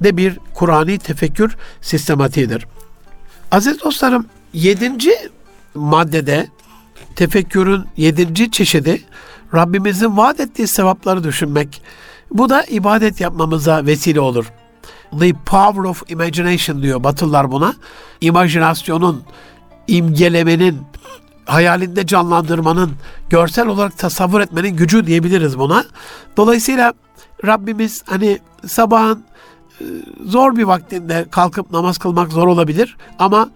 de 0.00 0.16
bir 0.16 0.38
Kur'ani 0.54 0.98
tefekkür 0.98 1.56
sistematiğidir. 1.80 2.66
Aziz 3.50 3.82
dostlarım, 3.82 4.26
yedinci 4.52 5.12
maddede 5.74 6.46
tefekkürün 7.16 7.84
yedinci 7.96 8.50
çeşidi 8.50 9.02
Rabbimizin 9.54 10.16
vaat 10.16 10.40
ettiği 10.40 10.68
sevapları 10.68 11.24
düşünmek. 11.24 11.82
Bu 12.30 12.48
da 12.48 12.64
ibadet 12.64 13.20
yapmamıza 13.20 13.86
vesile 13.86 14.20
olur. 14.20 14.52
The 15.20 15.32
power 15.32 15.82
of 15.82 16.10
imagination 16.10 16.82
diyor 16.82 17.04
Batılılar 17.04 17.50
buna. 17.50 17.74
İmajinasyonun, 18.20 19.22
imgelemenin, 19.86 20.78
hayalinde 21.46 22.06
canlandırmanın, 22.06 22.92
görsel 23.30 23.66
olarak 23.66 23.98
tasavvur 23.98 24.40
etmenin 24.40 24.76
gücü 24.76 25.06
diyebiliriz 25.06 25.58
buna. 25.58 25.84
Dolayısıyla 26.36 26.94
Rabbimiz 27.44 28.02
hani 28.06 28.38
sabahın 28.66 29.24
e, 29.80 29.84
zor 30.24 30.56
bir 30.56 30.64
vaktinde 30.64 31.26
kalkıp 31.30 31.70
namaz 31.70 31.98
kılmak 31.98 32.32
zor 32.32 32.46
olabilir 32.46 32.96
ama 33.18 33.50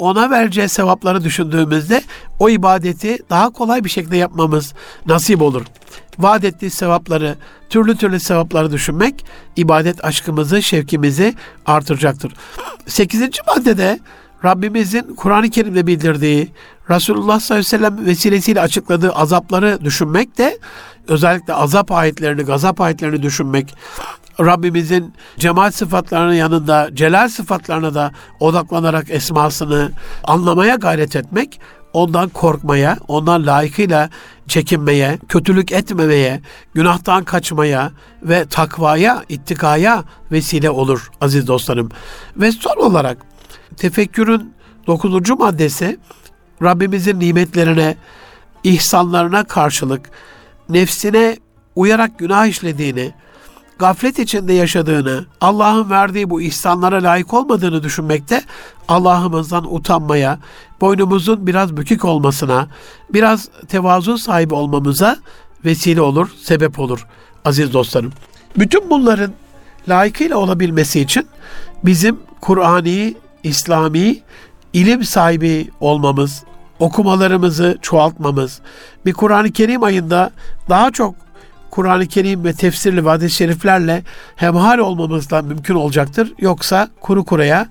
ona 0.00 0.30
vereceği 0.30 0.68
sevapları 0.68 1.24
düşündüğümüzde 1.24 2.02
o 2.38 2.50
ibadeti 2.50 3.18
daha 3.30 3.50
kolay 3.50 3.84
bir 3.84 3.90
şekilde 3.90 4.16
yapmamız 4.16 4.74
nasip 5.06 5.42
olur. 5.42 5.62
Vaat 6.18 6.44
ettiği 6.44 6.70
sevapları, 6.70 7.36
türlü 7.70 7.96
türlü 7.96 8.20
sevapları 8.20 8.72
düşünmek 8.72 9.24
ibadet 9.56 10.04
aşkımızı, 10.04 10.62
şevkimizi 10.62 11.34
artıracaktır. 11.66 12.32
Sekizinci 12.86 13.40
maddede 13.46 14.00
Rabbimizin 14.44 15.14
Kur'an-ı 15.16 15.50
Kerim'de 15.50 15.86
bildirdiği, 15.86 16.48
Resulullah 16.90 17.40
sallallahu 17.40 17.66
aleyhi 17.66 17.74
ve 17.74 17.78
sellem 17.78 18.06
vesilesiyle 18.06 18.60
açıkladığı 18.60 19.12
azapları 19.12 19.78
düşünmek 19.84 20.38
de 20.38 20.58
özellikle 21.08 21.54
azap 21.54 21.92
ayetlerini, 21.92 22.42
gazap 22.42 22.80
ayetlerini 22.80 23.22
düşünmek, 23.22 23.74
Rabbimizin 24.40 25.14
cemal 25.38 25.70
sıfatlarının 25.70 26.34
yanında 26.34 26.90
celal 26.94 27.28
sıfatlarına 27.28 27.94
da 27.94 28.12
odaklanarak 28.40 29.10
esmasını 29.10 29.92
anlamaya 30.24 30.74
gayret 30.74 31.16
etmek, 31.16 31.60
ondan 31.92 32.28
korkmaya, 32.28 32.98
ondan 33.08 33.46
layıkıyla 33.46 34.10
çekinmeye, 34.48 35.18
kötülük 35.28 35.72
etmemeye, 35.72 36.40
günahtan 36.74 37.24
kaçmaya 37.24 37.92
ve 38.22 38.46
takvaya, 38.46 39.24
ittikaya 39.28 40.04
vesile 40.32 40.70
olur 40.70 41.10
aziz 41.20 41.46
dostlarım. 41.46 41.88
Ve 42.36 42.52
son 42.52 42.76
olarak 42.76 43.18
tefekkürün 43.76 44.54
dokuzuncu 44.86 45.36
maddesi 45.36 45.98
Rabbimizin 46.62 47.20
nimetlerine, 47.20 47.96
ihsanlarına 48.64 49.44
karşılık 49.44 50.10
nefsine 50.68 51.36
uyarak 51.76 52.18
günah 52.18 52.46
işlediğini, 52.46 53.12
gaflet 53.80 54.18
içinde 54.18 54.52
yaşadığını, 54.52 55.24
Allah'ın 55.40 55.90
verdiği 55.90 56.30
bu 56.30 56.42
ihsanlara 56.42 57.02
layık 57.02 57.34
olmadığını 57.34 57.82
düşünmekte 57.82 58.42
Allah'ımızdan 58.88 59.74
utanmaya, 59.74 60.38
boynumuzun 60.80 61.46
biraz 61.46 61.76
bükük 61.76 62.04
olmasına, 62.04 62.68
biraz 63.10 63.48
tevazu 63.68 64.18
sahibi 64.18 64.54
olmamıza 64.54 65.16
vesile 65.64 66.00
olur, 66.00 66.28
sebep 66.42 66.78
olur 66.78 67.06
aziz 67.44 67.72
dostlarım. 67.72 68.12
Bütün 68.58 68.90
bunların 68.90 69.32
layıkıyla 69.88 70.36
olabilmesi 70.36 71.00
için 71.00 71.26
bizim 71.84 72.20
Kur'ani, 72.40 73.14
İslami 73.42 74.18
ilim 74.72 75.04
sahibi 75.04 75.70
olmamız, 75.80 76.44
okumalarımızı 76.78 77.78
çoğaltmamız, 77.82 78.60
bir 79.06 79.12
Kur'an-ı 79.12 79.52
Kerim 79.52 79.82
ayında 79.82 80.30
daha 80.68 80.90
çok 80.90 81.14
Kur'an-ı 81.70 82.06
Kerim 82.06 82.44
ve 82.44 82.52
tefsirli 82.52 83.04
ve 83.04 83.08
hadis-i 83.08 83.36
şeriflerle 83.36 84.02
hemhal 84.36 84.78
olmamızdan 84.78 85.44
mümkün 85.44 85.74
olacaktır. 85.74 86.32
Yoksa 86.38 86.88
kuru 87.00 87.24
kuraya 87.24 87.68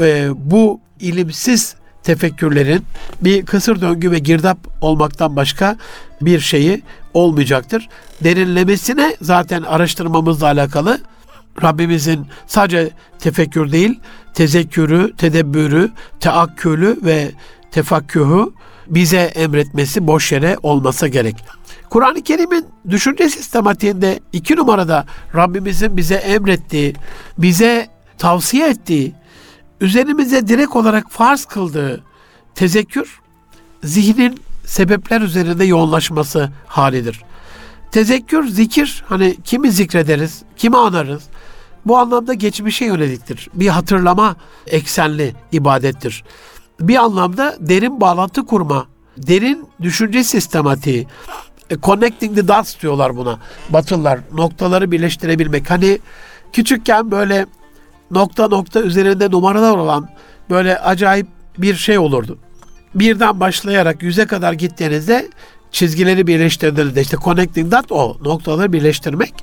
e, 0.00 0.28
bu 0.36 0.80
ilimsiz 1.00 1.74
tefekkürlerin 2.02 2.84
bir 3.20 3.46
kısır 3.46 3.80
döngü 3.80 4.10
ve 4.10 4.18
girdap 4.18 4.58
olmaktan 4.80 5.36
başka 5.36 5.76
bir 6.20 6.40
şeyi 6.40 6.82
olmayacaktır. 7.14 7.88
Derinlemesine 8.24 9.16
zaten 9.22 9.62
araştırmamızla 9.62 10.46
alakalı 10.46 11.00
Rabbimizin 11.62 12.26
sadece 12.46 12.90
tefekkür 13.18 13.72
değil, 13.72 14.00
tezekkürü, 14.34 15.16
tedebbürü, 15.16 15.90
teakkülü 16.20 16.98
ve 17.02 17.30
tefakkühü 17.70 18.52
bize 18.88 19.18
emretmesi 19.18 20.06
boş 20.06 20.32
yere 20.32 20.56
olmasa 20.62 21.08
gerek. 21.08 21.36
Kur'an-ı 21.90 22.22
Kerim'in 22.22 22.66
düşünce 22.90 23.28
sistematiğinde 23.28 24.20
iki 24.32 24.56
numarada 24.56 25.06
Rabbimizin 25.34 25.96
bize 25.96 26.14
emrettiği, 26.14 26.94
bize 27.38 27.88
tavsiye 28.18 28.68
ettiği, 28.68 29.14
üzerimize 29.80 30.48
direkt 30.48 30.76
olarak 30.76 31.10
farz 31.10 31.44
kıldığı 31.44 32.04
tezekkür, 32.54 33.20
zihnin 33.84 34.40
sebepler 34.64 35.20
üzerinde 35.20 35.64
yoğunlaşması 35.64 36.50
halidir. 36.66 37.22
Tezekkür, 37.92 38.48
zikir, 38.48 39.04
hani 39.08 39.36
kimi 39.44 39.72
zikrederiz, 39.72 40.42
kimi 40.56 40.76
anarız. 40.76 41.22
Bu 41.86 41.98
anlamda 41.98 42.34
geçmişe 42.34 42.84
yöneliktir. 42.84 43.48
Bir 43.54 43.68
hatırlama 43.68 44.36
eksenli 44.66 45.34
ibadettir. 45.52 46.24
Bir 46.80 46.96
anlamda 46.96 47.56
derin 47.60 48.00
bağlantı 48.00 48.46
kurma, 48.46 48.86
derin 49.16 49.68
düşünce 49.82 50.24
sistematiği, 50.24 51.06
e, 51.70 51.76
connecting 51.80 52.36
the 52.36 52.48
dots 52.48 52.80
diyorlar 52.82 53.16
buna. 53.16 53.38
Batılılar 53.70 54.20
noktaları 54.32 54.90
birleştirebilmek. 54.90 55.70
Hani 55.70 55.98
küçükken 56.52 57.10
böyle 57.10 57.46
nokta 58.10 58.48
nokta 58.48 58.80
üzerinde 58.80 59.30
numaralar 59.30 59.76
olan 59.76 60.08
böyle 60.50 60.78
acayip 60.78 61.26
bir 61.58 61.74
şey 61.74 61.98
olurdu. 61.98 62.38
Birden 62.94 63.40
başlayarak 63.40 64.02
yüze 64.02 64.26
kadar 64.26 64.52
gittiğinizde 64.52 65.28
çizgileri 65.72 66.26
birleştirdiğinizde 66.26 67.00
işte 67.00 67.16
connecting 67.24 67.72
dot 67.72 67.92
o 67.92 68.16
noktaları 68.24 68.72
birleştirmek. 68.72 69.34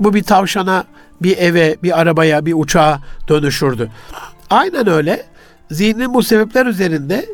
Bu 0.00 0.14
bir 0.14 0.22
tavşana, 0.22 0.84
bir 1.22 1.36
eve, 1.36 1.76
bir 1.82 2.00
arabaya, 2.00 2.46
bir 2.46 2.54
uçağa 2.56 3.00
dönüşürdü. 3.28 3.90
Aynen 4.50 4.88
öyle. 4.88 5.26
Zihnin 5.70 6.14
bu 6.14 6.22
sebepler 6.22 6.66
üzerinde 6.66 7.26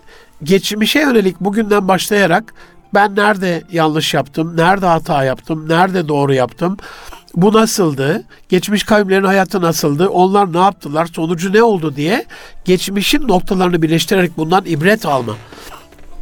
geçmişe 0.42 1.00
yönelik 1.00 1.40
bugünden 1.40 1.88
başlayarak 1.88 2.54
ben 2.94 3.16
nerede 3.16 3.62
yanlış 3.72 4.14
yaptım, 4.14 4.56
nerede 4.56 4.86
hata 4.86 5.24
yaptım, 5.24 5.68
nerede 5.68 6.08
doğru 6.08 6.34
yaptım, 6.34 6.76
bu 7.36 7.52
nasıldı, 7.52 8.24
geçmiş 8.48 8.84
kavimlerin 8.84 9.24
hayatı 9.24 9.62
nasıldı, 9.62 10.08
onlar 10.08 10.52
ne 10.52 10.58
yaptılar, 10.58 11.06
sonucu 11.06 11.52
ne 11.52 11.62
oldu 11.62 11.96
diye 11.96 12.26
geçmişin 12.64 13.28
noktalarını 13.28 13.82
birleştirerek 13.82 14.36
bundan 14.36 14.64
ibret 14.66 15.06
alma. 15.06 15.36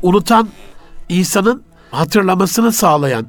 Unutan 0.03 0.49
insanın 1.09 1.62
hatırlamasını 1.90 2.73
sağlayan, 2.73 3.27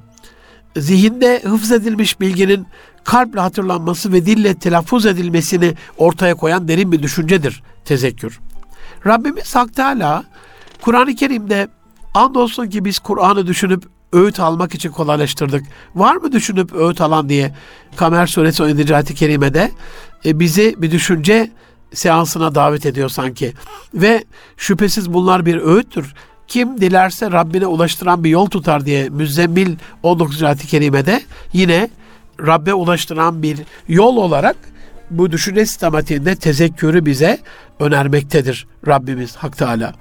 zihinde 0.78 1.42
hıfz 1.44 1.72
edilmiş 1.72 2.20
bilginin 2.20 2.68
kalple 3.04 3.40
hatırlanması 3.40 4.14
ve 4.14 4.26
dille 4.26 4.56
telaffuz 4.56 5.06
edilmesini 5.06 5.74
ortaya 5.98 6.36
koyan 6.36 6.68
derin 6.68 6.92
bir 6.92 7.04
düşüncedir 7.04 7.64
tezekkür. 7.86 8.40
Rabbimiz 9.06 9.56
Hak 9.56 9.76
Teala 9.76 10.24
Kur'an-ı 10.82 11.16
Kerim'de 11.16 11.68
andolsun 12.14 12.68
ki 12.68 12.86
biz 12.86 13.00
Kur'an'ı 13.00 13.48
düşünüp 13.48 13.84
öğüt 14.14 14.40
almak 14.40 14.76
için 14.76 14.92
kolaylaştırdık. 14.92 15.64
Var 15.96 16.16
mı 16.16 16.32
düşünüp 16.32 16.74
öğüt 16.74 17.02
alan 17.02 17.30
diye 17.30 17.56
Kamer 17.96 18.28
Suresi 18.28 18.64
17. 18.64 18.96
ayet-i 18.96 19.16
kerimede 19.16 19.72
e, 20.26 20.40
bizi 20.40 20.76
bir 20.78 20.92
düşünce 20.92 21.52
seansına 21.94 22.56
davet 22.56 22.86
ediyor 22.86 23.10
sanki. 23.10 23.54
Ve 23.94 24.24
şüphesiz 24.58 25.14
bunlar 25.14 25.46
bir 25.46 25.58
öğüttür. 25.58 26.14
Kim 26.48 26.82
dilerse 26.82 27.32
Rabbine 27.32 27.66
ulaştıran 27.66 28.24
bir 28.24 28.30
yol 28.30 28.46
tutar 28.46 28.86
diye 28.86 29.10
Müzzemmil 29.10 29.76
19. 30.04 30.44
ayet-i 30.44 30.68
kerimede 30.68 31.22
yine 31.54 31.90
Rabbe 32.40 32.74
ulaştıran 32.74 33.44
bir 33.44 33.60
yol 33.88 34.18
olarak 34.18 34.56
bu 35.12 35.32
düşünce 35.32 35.66
sistematiğinde 35.66 36.36
tezekkürü 36.36 37.06
bize 37.06 37.40
önermektedir 37.80 38.68
Rabbimiz 38.88 39.36
Hak 39.36 39.58
Teala. 39.58 39.94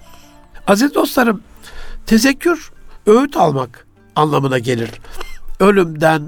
Aziz 0.67 0.95
dostlarım, 0.95 1.43
tezekkür 2.07 2.71
öğüt 3.07 3.37
almak 3.37 3.87
anlamına 4.17 4.59
gelir. 4.59 4.91
Ölümden, 5.61 6.23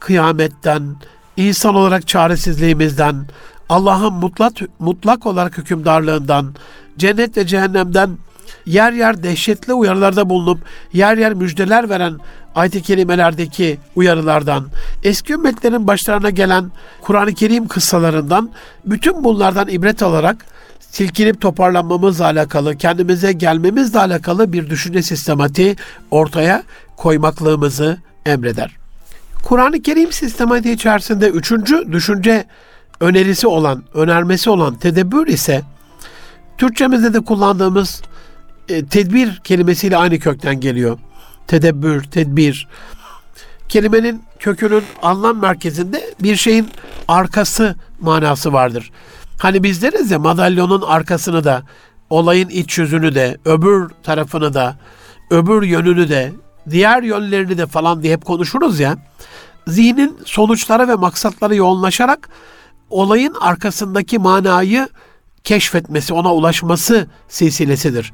kıyametten, 0.00 0.96
insan 1.36 1.74
olarak 1.74 2.08
çaresizliğimizden, 2.08 3.26
Allah'ın 3.68 4.12
mutlak, 4.12 4.52
mutlak 4.78 5.26
olarak 5.26 5.58
hükümdarlığından, 5.58 6.54
cennet 6.98 7.36
ve 7.36 7.46
cehennemden 7.46 8.18
yer 8.66 8.92
yer 8.92 9.22
dehşetli 9.22 9.74
uyarılarda 9.74 10.28
bulunup 10.28 10.58
yer 10.92 11.18
yer 11.18 11.34
müjdeler 11.34 11.88
veren 11.88 12.18
ayet-i 12.54 12.82
kerimelerdeki 12.82 13.78
uyarılardan, 13.94 14.66
eski 15.02 15.32
ümmetlerin 15.32 15.86
başlarına 15.86 16.30
gelen 16.30 16.70
Kur'an-ı 17.00 17.34
Kerim 17.34 17.68
kıssalarından 17.68 18.50
bütün 18.84 19.24
bunlardan 19.24 19.68
ibret 19.68 20.02
alarak 20.02 20.46
silkinip 20.80 21.40
toparlanmamızla 21.40 22.24
alakalı, 22.24 22.76
kendimize 22.76 23.32
gelmemizle 23.32 23.98
alakalı 23.98 24.52
bir 24.52 24.70
düşünce 24.70 25.02
sistematiği 25.02 25.76
ortaya 26.10 26.62
koymaklığımızı 26.96 27.98
emreder. 28.26 28.70
Kur'an-ı 29.42 29.82
Kerim 29.82 30.12
sistematiği 30.12 30.74
içerisinde 30.74 31.28
üçüncü 31.28 31.92
düşünce 31.92 32.44
önerisi 33.00 33.46
olan, 33.46 33.84
önermesi 33.94 34.50
olan 34.50 34.74
tedebbür 34.74 35.26
ise 35.26 35.62
Türkçemizde 36.58 37.14
de 37.14 37.20
kullandığımız 37.20 38.02
e, 38.68 38.86
tedbir 38.86 39.40
kelimesiyle 39.44 39.96
aynı 39.96 40.18
kökten 40.18 40.60
geliyor. 40.60 40.98
Tedebbür, 41.46 42.02
tedbir. 42.02 42.68
Kelimenin 43.68 44.22
kökünün 44.38 44.82
anlam 45.02 45.40
merkezinde 45.40 46.14
bir 46.22 46.36
şeyin 46.36 46.68
arkası 47.08 47.76
manası 48.00 48.52
vardır. 48.52 48.90
Hani 49.38 49.62
biz 49.62 49.82
deriz 49.82 50.10
ya 50.10 50.18
madalyonun 50.18 50.82
arkasını 50.82 51.44
da, 51.44 51.62
olayın 52.10 52.48
iç 52.48 52.78
yüzünü 52.78 53.14
de, 53.14 53.38
öbür 53.44 53.90
tarafını 54.02 54.54
da, 54.54 54.76
öbür 55.30 55.62
yönünü 55.62 56.08
de, 56.08 56.32
diğer 56.70 57.02
yönlerini 57.02 57.58
de 57.58 57.66
falan 57.66 58.02
diye 58.02 58.12
hep 58.12 58.24
konuşuruz 58.24 58.80
ya. 58.80 58.96
Zihnin 59.66 60.18
sonuçlara 60.24 60.88
ve 60.88 60.94
maksatlara 60.94 61.54
yoğunlaşarak 61.54 62.28
olayın 62.90 63.34
arkasındaki 63.40 64.18
manayı 64.18 64.88
keşfetmesi, 65.44 66.14
ona 66.14 66.34
ulaşması 66.34 67.06
silsilesidir. 67.28 68.12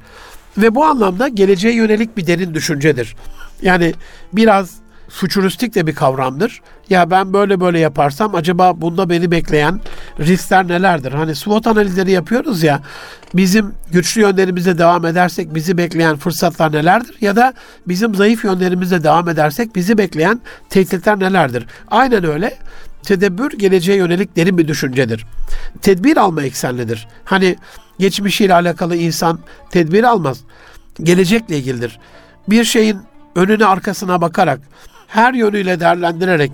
Ve 0.58 0.74
bu 0.74 0.84
anlamda 0.84 1.28
geleceğe 1.28 1.74
yönelik 1.74 2.16
bir 2.16 2.26
derin 2.26 2.54
düşüncedir. 2.54 3.16
Yani 3.62 3.94
biraz 4.32 4.70
fütüristik 5.08 5.74
de 5.74 5.86
bir 5.86 5.94
kavramdır. 5.94 6.60
Ya 6.90 7.10
ben 7.10 7.32
böyle 7.32 7.60
böyle 7.60 7.78
yaparsam 7.78 8.34
acaba 8.34 8.80
bunda 8.80 9.10
beni 9.10 9.30
bekleyen 9.30 9.80
riskler 10.20 10.68
nelerdir? 10.68 11.12
Hani 11.12 11.34
SWOT 11.34 11.66
analizleri 11.66 12.10
yapıyoruz 12.10 12.62
ya 12.62 12.80
bizim 13.34 13.74
güçlü 13.92 14.20
yönlerimize 14.20 14.78
devam 14.78 15.06
edersek 15.06 15.54
bizi 15.54 15.78
bekleyen 15.78 16.16
fırsatlar 16.16 16.72
nelerdir? 16.72 17.16
Ya 17.20 17.36
da 17.36 17.54
bizim 17.88 18.14
zayıf 18.14 18.44
yönlerimize 18.44 19.04
devam 19.04 19.28
edersek 19.28 19.76
bizi 19.76 19.98
bekleyen 19.98 20.40
tehditler 20.70 21.18
nelerdir? 21.18 21.66
Aynen 21.88 22.24
öyle. 22.24 22.56
Tedebbür 23.02 23.58
geleceğe 23.58 23.96
yönelik 23.98 24.36
derin 24.36 24.58
bir 24.58 24.68
düşüncedir. 24.68 25.26
Tedbir 25.82 26.16
alma 26.16 26.42
eksenlidir. 26.42 27.08
Hani 27.24 27.56
geçmişiyle 27.98 28.54
alakalı 28.54 28.96
insan 28.96 29.38
tedbir 29.70 30.04
almaz. 30.04 30.40
Gelecekle 31.02 31.58
ilgilidir. 31.58 31.98
Bir 32.48 32.64
şeyin 32.64 32.98
önüne 33.34 33.66
arkasına 33.66 34.20
bakarak 34.20 34.60
her 35.06 35.34
yönüyle 35.34 35.80
değerlendirerek 35.80 36.52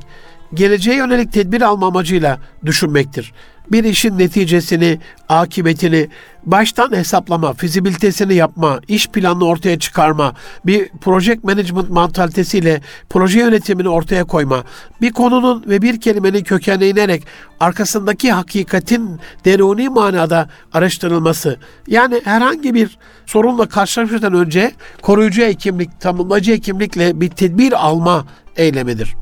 geleceğe 0.54 0.96
yönelik 0.96 1.32
tedbir 1.32 1.62
alma 1.62 1.86
amacıyla 1.86 2.38
düşünmektir. 2.64 3.32
Bir 3.72 3.84
işin 3.84 4.18
neticesini, 4.18 4.98
akıbetini 5.28 6.08
baştan 6.46 6.92
hesaplama, 6.92 7.52
fizibilitesini 7.52 8.34
yapma, 8.34 8.80
iş 8.88 9.08
planını 9.08 9.44
ortaya 9.44 9.78
çıkarma, 9.78 10.34
bir 10.66 10.88
project 10.88 11.44
management 11.44 11.90
mantalitesiyle 11.90 12.80
proje 13.10 13.38
yönetimini 13.38 13.88
ortaya 13.88 14.24
koyma, 14.24 14.64
bir 15.00 15.12
konunun 15.12 15.64
ve 15.68 15.82
bir 15.82 16.00
kelimenin 16.00 16.44
kökenine 16.44 16.88
inerek 16.88 17.26
arkasındaki 17.60 18.32
hakikatin 18.32 19.20
deruni 19.44 19.88
manada 19.88 20.48
araştırılması. 20.72 21.58
Yani 21.86 22.20
herhangi 22.24 22.74
bir 22.74 22.98
sorunla 23.26 23.68
karşılaşmadan 23.68 24.34
önce 24.34 24.72
koruyucu 25.02 25.42
hekimlik, 25.42 26.00
tanımlayıcı 26.00 26.52
hekimlikle 26.52 27.20
bir 27.20 27.28
tedbir 27.28 27.86
alma 27.86 28.26
eylemidir. 28.56 29.14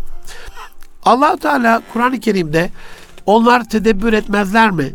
Allah 1.03 1.37
Teala 1.37 1.83
Kur'an-ı 1.93 2.21
Kerim'de 2.21 2.71
onlar 3.27 3.69
tedebbür 3.69 4.13
etmezler 4.13 4.71
mi? 4.71 4.93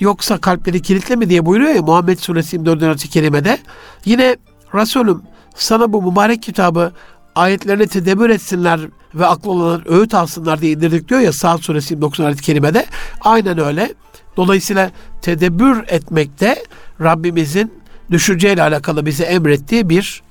Yoksa 0.00 0.38
kalpleri 0.38 0.82
kilitli 0.82 1.16
mi 1.16 1.30
diye 1.30 1.46
buyuruyor 1.46 1.74
ya 1.74 1.82
Muhammed 1.82 2.18
Suresi 2.18 2.56
24. 2.56 2.82
ayet-i 2.82 3.08
kerimede. 3.08 3.58
Yine 4.04 4.36
Resulüm 4.74 5.22
sana 5.54 5.92
bu 5.92 6.10
mübarek 6.10 6.42
kitabı 6.42 6.92
ayetlerini 7.34 7.86
tedebbür 7.86 8.30
etsinler 8.30 8.80
ve 9.14 9.26
aklı 9.26 9.50
olanlar 9.50 9.82
öğüt 9.86 10.14
alsınlar 10.14 10.60
diye 10.60 10.72
indirdik 10.72 11.08
diyor 11.08 11.20
ya 11.20 11.32
Saat 11.32 11.60
Suresi 11.60 11.94
29. 11.94 12.20
ayet-i 12.20 12.42
kerimede. 12.42 12.86
Aynen 13.20 13.58
öyle. 13.58 13.94
Dolayısıyla 14.36 14.90
tedebbür 15.22 15.84
etmekte 15.88 16.64
Rabbimizin 17.00 17.72
düşünceyle 18.10 18.62
alakalı 18.62 19.06
bize 19.06 19.24
emrettiği 19.24 19.88
bir 19.88 20.22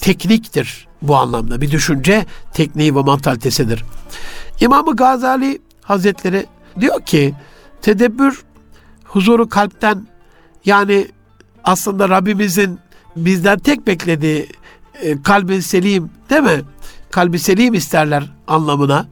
tekniktir 0.00 0.86
bu 1.02 1.16
anlamda. 1.16 1.60
Bir 1.60 1.70
düşünce 1.70 2.26
tekniği 2.52 2.96
ve 2.96 3.00
mantalitesidir. 3.00 3.84
İmam-ı 4.60 4.96
Gazali 4.96 5.58
Hazretleri 5.82 6.46
diyor 6.80 7.02
ki 7.02 7.34
tedebbür 7.82 8.44
huzuru 9.04 9.48
kalpten 9.48 10.06
yani 10.64 11.08
aslında 11.64 12.08
Rabbimizin 12.08 12.78
bizden 13.16 13.58
tek 13.58 13.86
beklediği 13.86 14.48
e, 15.02 15.22
kalbin 15.22 15.60
selim 15.60 16.10
değil 16.30 16.42
mi? 16.42 16.62
Kalbi 17.10 17.38
selim 17.38 17.74
isterler 17.74 18.24
anlamına. 18.46 19.06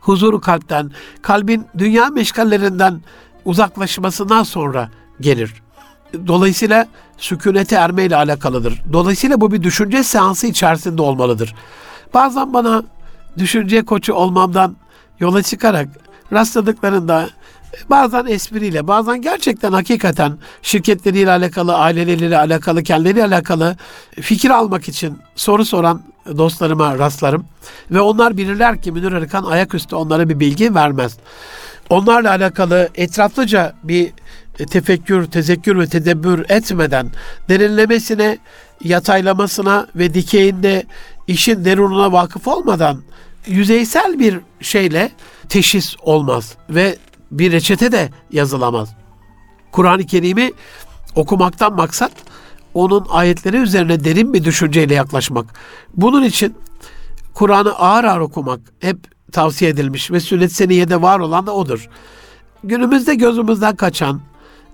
Huzuru 0.00 0.40
kalpten, 0.40 0.90
kalbin 1.22 1.66
dünya 1.78 2.06
meşgallerinden 2.06 3.00
uzaklaşmasından 3.44 4.42
sonra 4.42 4.90
gelir. 5.20 5.54
Dolayısıyla 6.26 6.88
sükunete 7.16 7.76
erme 7.76 8.04
ile 8.04 8.16
alakalıdır. 8.16 8.82
Dolayısıyla 8.92 9.40
bu 9.40 9.52
bir 9.52 9.62
düşünce 9.62 10.02
seansı 10.02 10.46
içerisinde 10.46 11.02
olmalıdır. 11.02 11.54
Bazen 12.14 12.54
bana 12.54 12.82
düşünce 13.38 13.84
koçu 13.84 14.14
olmamdan 14.14 14.76
yola 15.20 15.42
çıkarak 15.42 15.88
rastladıklarında 16.32 17.28
bazen 17.90 18.26
espriyle, 18.26 18.86
bazen 18.86 19.22
gerçekten 19.22 19.72
hakikaten 19.72 20.38
şirketleriyle 20.62 21.30
alakalı, 21.30 21.76
aileleriyle 21.76 22.38
alakalı, 22.38 22.82
kendileriyle 22.82 23.24
alakalı 23.24 23.76
fikir 24.20 24.50
almak 24.50 24.88
için 24.88 25.18
soru 25.36 25.64
soran 25.64 26.02
dostlarıma 26.36 26.98
rastlarım. 26.98 27.44
Ve 27.90 28.00
onlar 28.00 28.36
bilirler 28.36 28.82
ki 28.82 28.92
Münir 28.92 29.12
Arıkan 29.12 29.44
ayaküstü 29.44 29.96
onlara 29.96 30.28
bir 30.28 30.40
bilgi 30.40 30.74
vermez. 30.74 31.16
Onlarla 31.90 32.30
alakalı 32.30 32.88
etraflıca 32.94 33.74
bir 33.84 34.12
tefekkür, 34.70 35.26
tezekkür 35.26 35.78
ve 35.78 35.86
tedebbür 35.86 36.46
etmeden 36.48 37.10
derinlemesine, 37.48 38.38
yataylamasına 38.84 39.86
ve 39.94 40.14
dikeyinde 40.14 40.84
işin 41.26 41.64
derununa 41.64 42.12
vakıf 42.12 42.48
olmadan 42.48 43.02
yüzeysel 43.46 44.18
bir 44.18 44.40
şeyle 44.60 45.12
teşhis 45.48 45.96
olmaz 46.02 46.56
ve 46.70 46.96
bir 47.30 47.52
reçete 47.52 47.92
de 47.92 48.10
yazılamaz. 48.32 48.88
Kur'an-ı 49.72 50.06
Kerim'i 50.06 50.52
okumaktan 51.16 51.74
maksat 51.74 52.12
onun 52.74 53.06
ayetleri 53.10 53.56
üzerine 53.56 54.04
derin 54.04 54.34
bir 54.34 54.44
düşünceyle 54.44 54.94
yaklaşmak. 54.94 55.46
Bunun 55.96 56.24
için 56.24 56.54
Kur'an'ı 57.34 57.72
ağır 57.72 58.04
ağır 58.04 58.20
okumak 58.20 58.60
hep 58.80 58.98
tavsiye 59.32 59.70
edilmiş 59.70 60.10
ve 60.10 60.20
sünnet 60.20 60.52
seniyede 60.52 61.02
var 61.02 61.20
olan 61.20 61.46
da 61.46 61.54
odur. 61.54 61.88
Günümüzde 62.64 63.14
gözümüzden 63.14 63.76
kaçan 63.76 64.20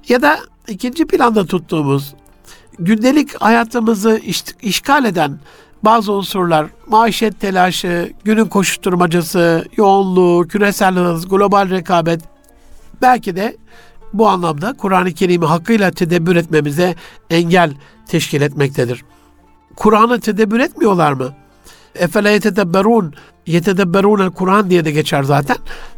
ya 0.08 0.22
da 0.22 0.38
ikinci 0.68 1.06
planda 1.06 1.46
tuttuğumuz 1.46 2.14
gündelik 2.78 3.42
hayatımızı 3.42 4.20
iş, 4.24 4.44
işgal 4.62 5.04
eden 5.04 5.38
bazı 5.84 6.12
unsurlar, 6.12 6.66
maişet 6.86 7.40
telaşı, 7.40 8.12
günün 8.24 8.44
koşuşturmacası, 8.44 9.64
yoğunluğu, 9.76 10.48
küresel 10.48 10.94
hız, 10.94 11.28
global 11.28 11.70
rekabet 11.70 12.20
belki 13.02 13.36
de 13.36 13.56
bu 14.12 14.28
anlamda 14.28 14.72
Kur'an-ı 14.72 15.12
Kerim'i 15.12 15.46
hakkıyla 15.46 15.90
tedebbür 15.90 16.36
etmemize 16.36 16.94
engel 17.30 17.74
teşkil 18.06 18.42
etmektedir. 18.42 19.04
Kur'an'ı 19.76 20.20
tedebbür 20.20 20.60
etmiyorlar 20.60 21.12
mı? 21.12 21.32
Efele 21.94 22.30
yetedebberun 22.30 23.14
yetedebberun 23.46 24.30
Kur'an 24.30 24.70
diye 24.70 24.84
de 24.84 24.90
geçer 24.90 25.22
zaten. 25.22 25.56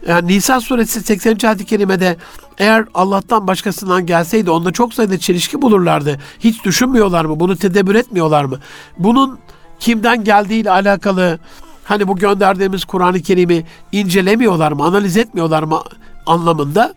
Yani 0.08 0.28
Nisa 0.28 0.60
suresi 0.60 1.00
80. 1.00 1.38
ayet-i 1.44 1.64
kerimede 1.64 2.16
eğer 2.58 2.84
Allah'tan 2.94 3.46
başkasından 3.46 4.06
gelseydi 4.06 4.50
onda 4.50 4.72
çok 4.72 4.94
sayıda 4.94 5.18
çelişki 5.18 5.62
bulurlardı. 5.62 6.18
Hiç 6.40 6.64
düşünmüyorlar 6.64 7.24
mı? 7.24 7.40
Bunu 7.40 7.56
tedebbür 7.56 7.94
etmiyorlar 7.94 8.44
mı? 8.44 8.58
Bunun 8.98 9.38
kimden 9.80 10.24
geldiğiyle 10.24 10.70
alakalı 10.70 11.38
hani 11.84 12.08
bu 12.08 12.16
gönderdiğimiz 12.16 12.84
Kur'an-ı 12.84 13.22
Kerim'i 13.22 13.64
incelemiyorlar 13.92 14.72
mı, 14.72 14.84
analiz 14.84 15.16
etmiyorlar 15.16 15.62
mı 15.62 15.80
anlamında 16.26 16.94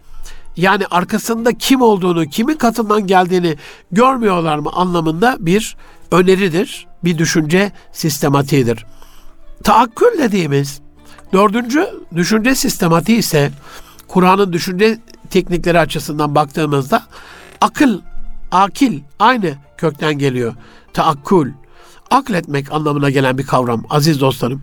yani 0.57 0.85
arkasında 0.91 1.53
kim 1.53 1.81
olduğunu, 1.81 2.25
kimin 2.25 2.55
katından 2.55 3.07
geldiğini 3.07 3.55
görmüyorlar 3.91 4.59
mı 4.59 4.69
anlamında 4.73 5.37
bir 5.39 5.77
öneridir, 6.11 6.87
bir 7.03 7.17
düşünce 7.17 7.71
sistematiğidir. 7.91 8.85
Taakkül 9.63 10.17
dediğimiz 10.17 10.81
dördüncü 11.33 11.87
düşünce 12.15 12.55
sistematiği 12.55 13.17
ise 13.17 13.51
Kur'an'ın 14.07 14.53
düşünce 14.53 14.99
teknikleri 15.29 15.79
açısından 15.79 16.35
baktığımızda 16.35 17.03
akıl, 17.61 18.01
akil 18.51 18.99
aynı 19.19 19.53
kökten 19.77 20.13
geliyor. 20.17 20.53
Taakkül, 20.93 21.51
akletmek 22.11 22.71
anlamına 22.71 23.09
gelen 23.09 23.37
bir 23.37 23.45
kavram 23.45 23.83
aziz 23.89 24.21
dostlarım. 24.21 24.61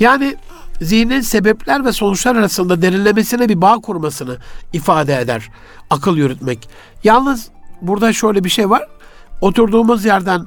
Yani 0.00 0.36
zihnin 0.80 1.20
sebepler 1.20 1.84
ve 1.84 1.92
sonuçlar 1.92 2.36
arasında 2.36 2.82
derinlemesine 2.82 3.48
bir 3.48 3.60
bağ 3.60 3.74
kurmasını 3.74 4.36
ifade 4.72 5.20
eder. 5.20 5.50
Akıl 5.90 6.16
yürütmek. 6.16 6.68
Yalnız 7.04 7.48
burada 7.82 8.12
şöyle 8.12 8.44
bir 8.44 8.50
şey 8.50 8.70
var. 8.70 8.88
Oturduğumuz 9.40 10.04
yerden 10.04 10.46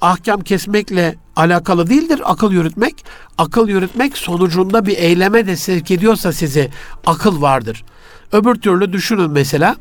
ahkam 0.00 0.40
kesmekle 0.40 1.14
alakalı 1.36 1.90
değildir 1.90 2.22
akıl 2.24 2.52
yürütmek. 2.52 3.04
Akıl 3.38 3.68
yürütmek 3.68 4.18
sonucunda 4.18 4.86
bir 4.86 4.96
eyleme 4.96 5.46
de 5.46 5.56
sevk 5.56 5.90
ediyorsa 5.90 6.32
sizi 6.32 6.70
akıl 7.06 7.42
vardır. 7.42 7.84
Öbür 8.32 8.54
türlü 8.54 8.92
düşünün 8.92 9.30
mesela 9.30 9.76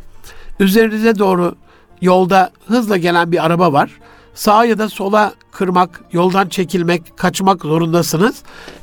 üzerinize 0.60 1.20
doğru 1.20 1.56
yolda 2.02 2.52
hızla 2.68 2.98
gelen 2.98 3.32
bir 3.32 3.46
araba 3.46 3.74
var 3.74 3.90
sağa 4.36 4.66
ya 4.66 4.78
da 4.78 4.90
sola 4.90 5.34
kırmak, 5.52 6.02
yoldan 6.12 6.48
çekilmek, 6.50 7.18
kaçmak 7.18 7.62
zorundasınız. 7.62 8.36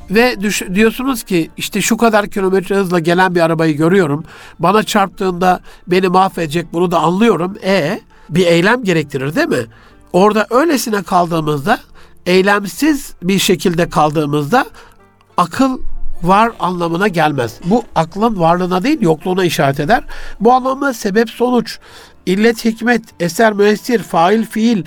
Ve 0.09 0.41
düş- 0.41 0.67
diyorsunuz 0.73 1.23
ki 1.23 1.51
işte 1.57 1.81
şu 1.81 1.97
kadar 1.97 2.27
kilometre 2.27 2.75
hızla 2.75 2.99
gelen 2.99 3.35
bir 3.35 3.41
arabayı 3.41 3.77
görüyorum. 3.77 4.23
Bana 4.59 4.83
çarptığında 4.83 5.59
beni 5.87 6.07
mahvedecek 6.07 6.73
bunu 6.73 6.91
da 6.91 6.99
anlıyorum. 6.99 7.55
E 7.63 7.99
bir 8.29 8.45
eylem 8.47 8.83
gerektirir 8.83 9.35
değil 9.35 9.47
mi? 9.47 9.65
Orada 10.13 10.47
öylesine 10.49 11.03
kaldığımızda, 11.03 11.79
eylemsiz 12.25 13.13
bir 13.23 13.39
şekilde 13.39 13.89
kaldığımızda 13.89 14.65
akıl 15.37 15.77
var 16.23 16.51
anlamına 16.59 17.07
gelmez. 17.07 17.59
Bu 17.65 17.83
aklın 17.95 18.39
varlığına 18.39 18.83
değil 18.83 19.01
yokluğuna 19.01 19.45
işaret 19.45 19.79
eder. 19.79 20.03
Bu 20.39 20.53
anlamda 20.53 20.93
sebep 20.93 21.29
sonuç, 21.29 21.79
illet 22.25 22.65
hikmet, 22.65 23.01
eser 23.19 23.53
müessir, 23.53 23.99
fail 24.03 24.45
fiil, 24.45 24.83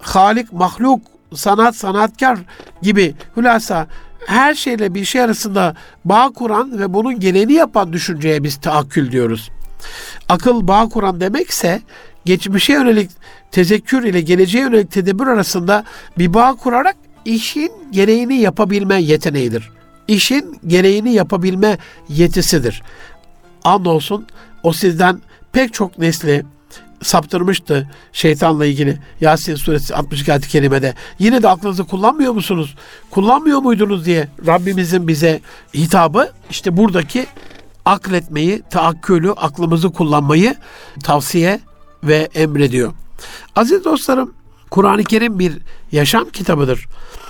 halik, 0.00 0.52
mahluk, 0.52 1.00
sanat, 1.34 1.76
sanatkar 1.76 2.38
gibi 2.82 3.14
hülasa 3.36 3.86
her 4.26 4.54
şeyle 4.54 4.94
bir 4.94 5.04
şey 5.04 5.20
arasında 5.20 5.76
bağ 6.04 6.30
kuran 6.34 6.78
ve 6.78 6.94
bunun 6.94 7.20
gereğini 7.20 7.52
yapan 7.52 7.92
düşünceye 7.92 8.44
biz 8.44 8.56
taakkül 8.56 9.12
diyoruz. 9.12 9.50
Akıl 10.28 10.68
bağ 10.68 10.88
kuran 10.88 11.20
demekse 11.20 11.82
geçmişe 12.24 12.72
yönelik 12.72 13.10
tezekkür 13.50 14.04
ile 14.04 14.20
geleceğe 14.20 14.60
yönelik 14.60 14.90
tedebbür 14.90 15.26
arasında 15.26 15.84
bir 16.18 16.34
bağ 16.34 16.54
kurarak 16.54 16.96
işin 17.24 17.72
gereğini 17.90 18.36
yapabilme 18.36 19.02
yeteneğidir. 19.02 19.70
İşin 20.08 20.58
gereğini 20.66 21.12
yapabilme 21.12 21.78
yetisidir. 22.08 22.82
Andolsun 23.64 24.26
o 24.62 24.72
sizden 24.72 25.20
pek 25.52 25.74
çok 25.74 25.98
nesli 25.98 26.44
saptırmıştı 27.02 27.90
şeytanla 28.12 28.66
ilgili 28.66 28.98
Yasin 29.20 29.54
suresi 29.54 29.94
62 29.94 30.32
ayet-i 30.32 30.48
kerimede. 30.48 30.94
Yine 31.18 31.42
de 31.42 31.48
aklınızı 31.48 31.84
kullanmıyor 31.84 32.32
musunuz? 32.32 32.74
Kullanmıyor 33.10 33.58
muydunuz 33.58 34.06
diye 34.06 34.28
Rabbimizin 34.46 35.08
bize 35.08 35.40
hitabı 35.74 36.32
işte 36.50 36.76
buradaki 36.76 37.26
akletmeyi, 37.84 38.62
taakkülü, 38.70 39.32
aklımızı 39.32 39.92
kullanmayı 39.92 40.54
tavsiye 41.04 41.60
ve 42.04 42.28
emrediyor. 42.34 42.92
Aziz 43.56 43.84
dostlarım, 43.84 44.34
Kur'an-ı 44.70 45.04
Kerim 45.04 45.38
bir 45.38 45.58
yaşam 45.92 46.30
kitabıdır. 46.30 46.86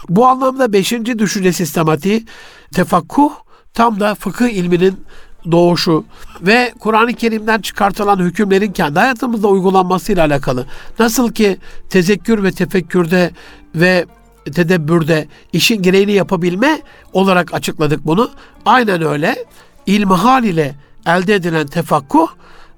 Bu 0.08 0.26
anlamda 0.26 0.72
beşinci 0.72 1.18
düşünce 1.18 1.52
sistematiği 1.52 2.26
tefakkuh 2.74 3.32
tam 3.74 4.00
da 4.00 4.14
fıkıh 4.14 4.48
ilminin 4.48 5.04
doğuşu 5.51 6.05
ve 6.40 6.72
Kur'an-ı 6.78 7.14
Kerim'den 7.14 7.61
çıkartılan 7.61 8.18
hükümlerin 8.18 8.72
kendi 8.72 8.99
hayatımızda 8.99 9.49
uygulanmasıyla 9.49 10.24
alakalı. 10.26 10.66
Nasıl 10.99 11.32
ki 11.32 11.59
tezekkür 11.90 12.42
ve 12.42 12.53
tefekkürde 12.53 13.30
ve 13.74 14.07
tedebbürde 14.55 15.28
işin 15.53 15.82
gereğini 15.82 16.12
yapabilme 16.12 16.80
olarak 17.12 17.55
açıkladık 17.55 18.07
bunu. 18.07 18.30
Aynen 18.66 19.03
öyle 19.03 19.44
ilmihal 19.86 20.44
ile 20.44 20.74
elde 21.07 21.34
edilen 21.34 21.66
tefakkuh 21.66 22.28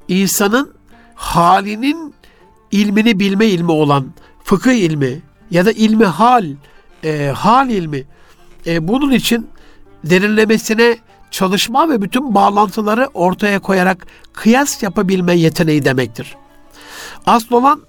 insanın 0.09 0.75
halinin 1.15 2.15
ilmini 2.71 3.21
bilme 3.21 3.47
ilmi 3.47 3.71
olan 3.71 4.07
fıkıh 4.45 4.73
ilmi 4.73 5.23
ya 5.51 5.67
da 5.67 5.73
ilmi 5.73 6.05
hal, 6.05 6.47
e, 7.05 7.33
hal 7.37 7.71
ilmi 7.71 8.05
e, 8.67 8.89
bunun 8.89 9.11
için 9.11 9.47
derinlemesine 10.05 10.99
çalışma 11.31 11.89
ve 11.89 12.03
bütün 12.03 12.35
bağlantıları 12.35 13.09
ortaya 13.15 13.59
koyarak 13.59 14.07
kıyas 14.33 14.83
yapabilme 14.83 15.35
yeteneği 15.35 15.85
demektir. 15.85 16.37
Asıl 17.27 17.57
olan 17.57 17.81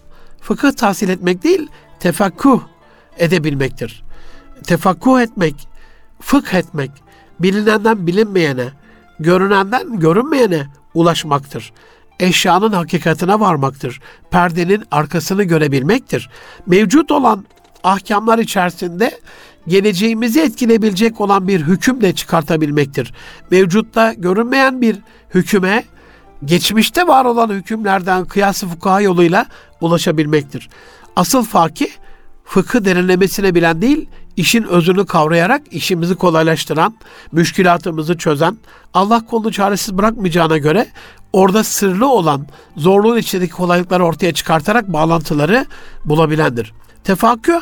fıkıh 0.41 0.71
tahsil 0.71 1.09
etmek 1.09 1.43
değil, 1.43 1.67
tefakkuh 1.99 2.61
edebilmektir. 3.17 4.03
Tefakkuh 4.63 5.21
etmek, 5.21 5.67
fıkh 6.19 6.53
etmek, 6.53 6.91
bilinenden 7.39 8.07
bilinmeyene, 8.07 8.69
görünenden 9.19 9.99
görünmeyene 9.99 10.67
ulaşmaktır. 10.93 11.73
Eşyanın 12.19 12.71
hakikatine 12.71 13.39
varmaktır. 13.39 14.01
Perdenin 14.31 14.83
arkasını 14.91 15.43
görebilmektir. 15.43 16.29
Mevcut 16.65 17.11
olan 17.11 17.45
ahkamlar 17.83 18.39
içerisinde 18.39 19.19
geleceğimizi 19.67 20.41
etkileyebilecek 20.41 21.21
olan 21.21 21.47
bir 21.47 21.61
hüküm 21.61 22.01
de 22.01 22.15
çıkartabilmektir. 22.15 23.13
Mevcutta 23.51 24.13
görünmeyen 24.13 24.81
bir 24.81 24.97
hüküme 25.33 25.83
geçmişte 26.45 27.07
var 27.07 27.25
olan 27.25 27.49
hükümlerden 27.49 28.25
kıyası 28.25 28.67
fukaha 28.67 29.01
yoluyla 29.01 29.45
ulaşabilmektir. 29.81 30.69
Asıl 31.15 31.43
fakih 31.43 31.89
fıkı 32.45 32.85
derinlemesine 32.85 33.55
bilen 33.55 33.81
değil, 33.81 34.09
işin 34.37 34.63
özünü 34.63 35.05
kavrayarak 35.05 35.61
işimizi 35.71 36.15
kolaylaştıran, 36.15 36.95
müşkilatımızı 37.31 38.17
çözen, 38.17 38.57
Allah 38.93 39.25
kolunu 39.25 39.51
çaresiz 39.51 39.97
bırakmayacağına 39.97 40.57
göre 40.57 40.87
orada 41.33 41.63
sırlı 41.63 42.09
olan 42.09 42.47
zorluğun 42.77 43.17
içindeki 43.17 43.51
kolaylıkları 43.51 44.05
ortaya 44.05 44.33
çıkartarak 44.33 44.93
bağlantıları 44.93 45.65
bulabilendir. 46.05 46.73
Tefakküh 47.03 47.61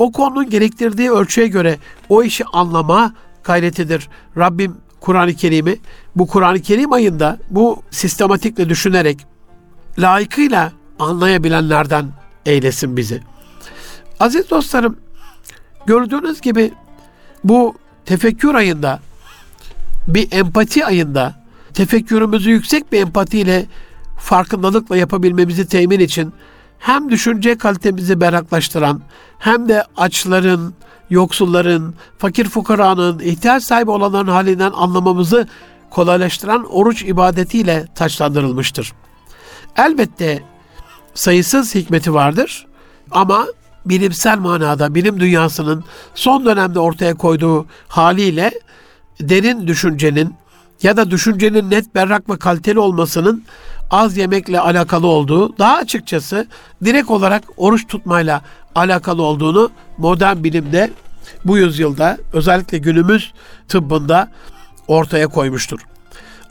o 0.00 0.12
konunun 0.12 0.50
gerektirdiği 0.50 1.10
ölçüye 1.10 1.48
göre 1.48 1.78
o 2.08 2.22
işi 2.22 2.44
anlama 2.44 3.14
gayretidir. 3.44 4.08
Rabbim 4.36 4.76
Kur'an-ı 5.00 5.34
Kerim'i 5.34 5.78
bu 6.16 6.26
Kur'an-ı 6.26 6.60
Kerim 6.60 6.92
ayında 6.92 7.38
bu 7.50 7.82
sistematikle 7.90 8.68
düşünerek 8.68 9.26
layıkıyla 9.98 10.72
anlayabilenlerden 10.98 12.06
eylesin 12.46 12.96
bizi. 12.96 13.22
Aziz 14.20 14.50
dostlarım, 14.50 14.96
gördüğünüz 15.86 16.40
gibi 16.40 16.72
bu 17.44 17.74
tefekkür 18.04 18.54
ayında 18.54 19.00
bir 20.08 20.32
empati 20.32 20.86
ayında 20.86 21.34
tefekkürümüzü 21.74 22.50
yüksek 22.50 22.92
bir 22.92 23.00
empatiyle 23.00 23.66
farkındalıkla 24.18 24.96
yapabilmemizi 24.96 25.66
temin 25.66 26.00
için 26.00 26.32
hem 26.80 27.10
düşünce 27.10 27.58
kalitemizi 27.58 28.20
berraklaştıran 28.20 29.02
hem 29.38 29.68
de 29.68 29.84
açların, 29.96 30.74
yoksulların, 31.10 31.94
fakir 32.18 32.48
fukaranın, 32.48 33.18
ihtiyaç 33.18 33.64
sahibi 33.64 33.90
olanların 33.90 34.28
halinden 34.28 34.72
anlamamızı 34.74 35.48
kolaylaştıran 35.90 36.72
oruç 36.72 37.02
ibadetiyle 37.02 37.86
taçlandırılmıştır. 37.94 38.92
Elbette 39.76 40.42
sayısız 41.14 41.74
hikmeti 41.74 42.14
vardır 42.14 42.66
ama 43.10 43.46
bilimsel 43.86 44.38
manada 44.38 44.94
bilim 44.94 45.20
dünyasının 45.20 45.84
son 46.14 46.44
dönemde 46.44 46.78
ortaya 46.78 47.14
koyduğu 47.14 47.66
haliyle 47.88 48.50
derin 49.20 49.66
düşüncenin 49.66 50.34
ya 50.82 50.96
da 50.96 51.10
düşüncenin 51.10 51.70
net 51.70 51.94
berrak 51.94 52.30
ve 52.30 52.36
kaliteli 52.38 52.78
olmasının 52.78 53.44
az 53.90 54.16
yemekle 54.16 54.60
alakalı 54.60 55.06
olduğu, 55.06 55.58
daha 55.58 55.76
açıkçası 55.76 56.46
direkt 56.84 57.10
olarak 57.10 57.42
oruç 57.56 57.86
tutmayla 57.86 58.42
alakalı 58.74 59.22
olduğunu 59.22 59.70
modern 59.98 60.44
bilimde 60.44 60.90
bu 61.44 61.58
yüzyılda 61.58 62.18
özellikle 62.32 62.78
günümüz 62.78 63.32
tıbbında 63.68 64.28
ortaya 64.88 65.28
koymuştur. 65.28 65.80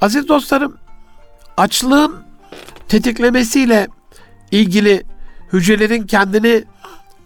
Aziz 0.02 0.28
dostlarım, 0.28 0.78
açlığın 1.58 2.16
tetiklemesiyle 2.88 3.88
ilgili 4.52 5.04
hücrelerin 5.54 6.04
kendini 6.04 6.64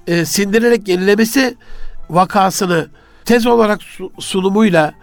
e, 0.07 0.25
sindirerek 0.25 0.87
yenilemesi 0.87 1.57
vakasını 2.09 2.87
tez 3.25 3.45
olarak 3.45 3.81
sunumuyla 4.19 4.93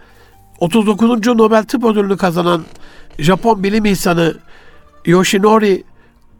39. 0.59 1.27
Nobel 1.27 1.63
Tıp 1.63 1.83
Ödülünü 1.83 2.17
kazanan 2.17 2.65
Japon 3.19 3.63
bilim 3.63 3.85
insanı 3.85 4.37
Yoshinori 5.05 5.83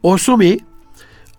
Osumi 0.04 0.58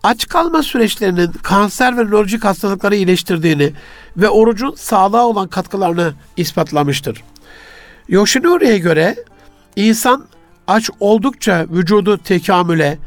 aç 0.03 0.27
kalma 0.27 0.63
süreçlerinin 0.63 1.31
kanser 1.31 1.97
ve 1.97 2.03
nörolojik 2.03 2.43
hastalıkları 2.43 2.95
iyileştirdiğini 2.95 3.73
ve 4.17 4.29
orucun 4.29 4.75
sağlığa 4.77 5.27
olan 5.27 5.47
katkılarını 5.47 6.13
ispatlamıştır. 6.37 7.23
Yoshinori'ye 8.07 8.77
göre 8.77 9.15
insan 9.75 10.25
aç 10.67 10.89
oldukça 10.99 11.65
vücudu 11.69 12.17
tekamüle 12.17 12.97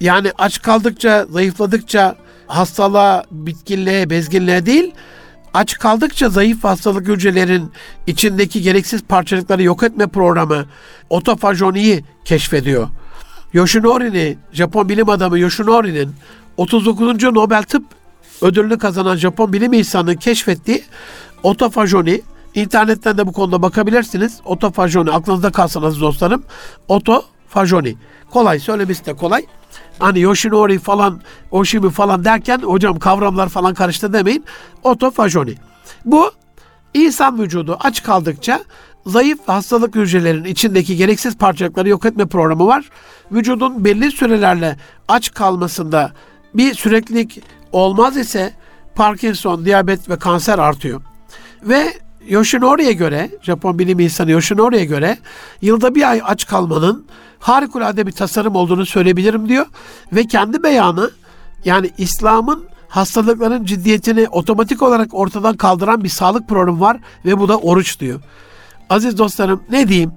yani 0.00 0.32
aç 0.38 0.62
kaldıkça, 0.62 1.26
zayıfladıkça 1.30 2.16
hastalığa, 2.46 3.24
bitkinliğe, 3.30 4.10
bezginliğe 4.10 4.66
değil, 4.66 4.94
aç 5.54 5.78
kaldıkça 5.78 6.28
zayıf 6.28 6.64
hastalık 6.64 7.08
hücrelerin 7.08 7.72
içindeki 8.06 8.62
gereksiz 8.62 9.02
parçacıkları 9.02 9.62
yok 9.62 9.82
etme 9.82 10.06
programı 10.06 10.66
otofajoniyi 11.10 12.04
keşfediyor. 12.24 12.88
Yoshinori'ni, 13.52 14.38
Japon 14.52 14.88
bilim 14.88 15.08
adamı 15.08 15.38
Yoshinori'nin 15.38 16.14
39. 16.56 17.22
Nobel 17.22 17.62
Tıp 17.62 17.84
ödülünü 18.42 18.78
kazanan 18.78 19.16
Japon 19.16 19.52
bilim 19.52 19.72
insanının 19.72 20.14
keşfettiği 20.14 20.84
otofajoni, 21.42 22.22
internetten 22.54 23.18
de 23.18 23.26
bu 23.26 23.32
konuda 23.32 23.62
bakabilirsiniz. 23.62 24.40
Otofajoni, 24.44 25.10
aklınızda 25.10 25.52
kalsın 25.52 25.82
dostlarım. 25.82 26.42
Otofajoni. 26.88 27.96
Kolay, 28.30 28.58
söylemesi 28.58 29.06
de 29.06 29.14
kolay. 29.14 29.46
Hani 29.98 30.20
Yoshinori 30.20 30.78
falan, 30.78 31.20
Oshimi 31.50 31.90
falan 31.90 32.24
derken 32.24 32.58
hocam 32.58 32.98
kavramlar 32.98 33.48
falan 33.48 33.74
karıştı 33.74 34.12
demeyin. 34.12 34.44
Otofajoni. 34.82 35.54
Bu 36.04 36.30
insan 36.94 37.42
vücudu 37.42 37.76
aç 37.80 38.02
kaldıkça 38.02 38.60
zayıf 39.06 39.48
hastalık 39.48 39.94
hücrelerinin 39.94 40.48
içindeki 40.48 40.96
gereksiz 40.96 41.36
parçacıkları 41.36 41.88
yok 41.88 42.04
etme 42.04 42.26
programı 42.26 42.66
var. 42.66 42.90
Vücudun 43.32 43.84
belli 43.84 44.12
sürelerle 44.12 44.76
aç 45.08 45.34
kalmasında 45.34 46.12
bir 46.54 46.74
süreklilik 46.74 47.42
olmaz 47.72 48.16
ise 48.16 48.52
Parkinson, 48.94 49.64
diyabet 49.64 50.08
ve 50.08 50.18
kanser 50.18 50.58
artıyor. 50.58 51.02
Ve 51.62 51.92
Yoshinori'ye 52.28 52.92
göre, 52.92 53.30
Japon 53.42 53.78
bilim 53.78 54.00
insanı 54.00 54.30
Yoshinori'ye 54.30 54.84
göre 54.84 55.18
yılda 55.62 55.94
bir 55.94 56.10
ay 56.10 56.22
aç 56.24 56.46
kalmanın 56.46 57.06
harikulade 57.38 58.06
bir 58.06 58.12
tasarım 58.12 58.56
olduğunu 58.56 58.86
söyleyebilirim 58.86 59.48
diyor. 59.48 59.66
Ve 60.12 60.26
kendi 60.26 60.62
beyanı 60.62 61.10
yani 61.64 61.90
İslam'ın 61.98 62.69
hastalıkların 62.90 63.64
ciddiyetini 63.64 64.28
otomatik 64.28 64.82
olarak 64.82 65.14
ortadan 65.14 65.56
kaldıran 65.56 66.04
bir 66.04 66.08
sağlık 66.08 66.48
programı 66.48 66.80
var 66.80 66.96
ve 67.24 67.38
bu 67.38 67.48
da 67.48 67.58
oruç 67.58 68.00
diyor. 68.00 68.20
Aziz 68.90 69.18
dostlarım 69.18 69.62
ne 69.70 69.88
diyeyim? 69.88 70.12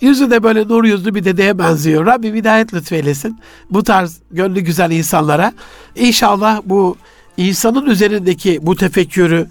Yüzü 0.00 0.30
de 0.30 0.42
böyle 0.42 0.68
nur 0.68 0.84
yüzlü 0.84 1.14
bir 1.14 1.24
dedeye 1.24 1.58
benziyor. 1.58 2.06
Rabbim 2.06 2.34
hidayet 2.34 2.74
lütfeylesin. 2.74 3.40
Bu 3.70 3.82
tarz 3.82 4.20
gönlü 4.30 4.60
güzel 4.60 4.90
insanlara. 4.90 5.52
İnşallah 5.96 6.60
bu 6.64 6.96
insanın 7.36 7.86
üzerindeki 7.86 8.58
bu 8.62 8.76
tefekkürü 8.76 9.46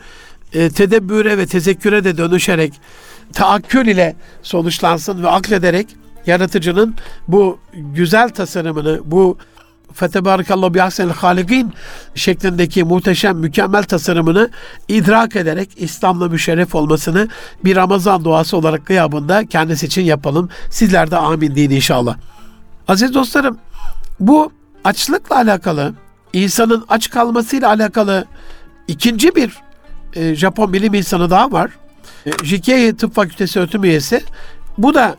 e, 0.54 0.70
tedebbüre 0.70 1.38
ve 1.38 1.46
tezekküre 1.46 2.04
de 2.04 2.18
dönüşerek 2.18 2.74
taakkül 3.34 3.88
ile 3.88 4.16
sonuçlansın 4.44 5.24
ve 5.24 5.30
aklederek 5.30 5.88
yaratıcının 6.26 6.96
bu 7.28 7.60
güzel 7.74 8.30
tasarımını, 8.30 9.00
bu 9.06 9.38
Fetebarakallahu 9.94 10.74
bi 10.74 10.84
ahsenil 10.84 11.12
halikin 11.12 11.74
şeklindeki 12.16 12.84
muhteşem 12.84 13.38
mükemmel 13.38 13.84
tasarımını 13.84 14.50
idrak 14.88 15.36
ederek 15.36 15.70
İslam'la 15.76 16.28
müşerref 16.28 16.76
olmasını 16.76 17.28
bir 17.64 17.76
Ramazan 17.76 18.26
duası 18.26 18.58
olarak 18.58 18.86
gıyabında 18.86 19.46
kendisi 19.46 19.86
için 19.86 20.02
yapalım. 20.02 20.50
Sizler 20.70 21.12
de 21.12 21.18
amin 21.18 21.56
deyin 21.56 21.70
inşallah. 21.70 22.18
Aziz 22.88 23.14
dostlarım 23.14 23.58
bu 24.20 24.52
açlıkla 24.84 25.36
alakalı 25.36 25.94
insanın 26.34 26.86
aç 26.90 27.10
kalmasıyla 27.10 27.70
alakalı 27.70 28.26
ikinci 28.88 29.36
bir 29.36 29.58
e, 30.14 30.36
Japon 30.36 30.74
bilim 30.74 30.94
insanı 30.94 31.30
daha 31.30 31.52
var. 31.52 31.72
E, 32.26 32.32
Jikei 32.44 32.96
Tıp 32.96 33.16
Fakültesi 33.16 33.60
öğretim 33.60 33.84
üyesi. 33.84 34.24
Bu 34.78 34.94
da 34.94 35.16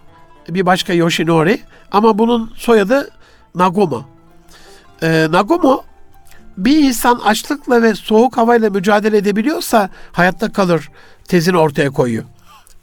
bir 0.49 0.66
başka 0.66 0.93
Yoshinori 0.93 1.61
ama 1.93 2.18
bunun 2.18 2.53
soyadı 2.57 3.11
Nagomo. 3.55 4.05
E, 5.03 5.26
Nagomo 5.30 5.84
bir 6.57 6.76
insan 6.76 7.16
açlıkla 7.16 7.82
ve 7.82 7.94
soğuk 7.94 8.36
havayla 8.36 8.70
mücadele 8.70 9.16
edebiliyorsa 9.16 9.90
hayatta 10.12 10.53
kalır 10.53 10.88
tezini 11.24 11.57
ortaya 11.57 11.90
koyuyor. 11.90 12.24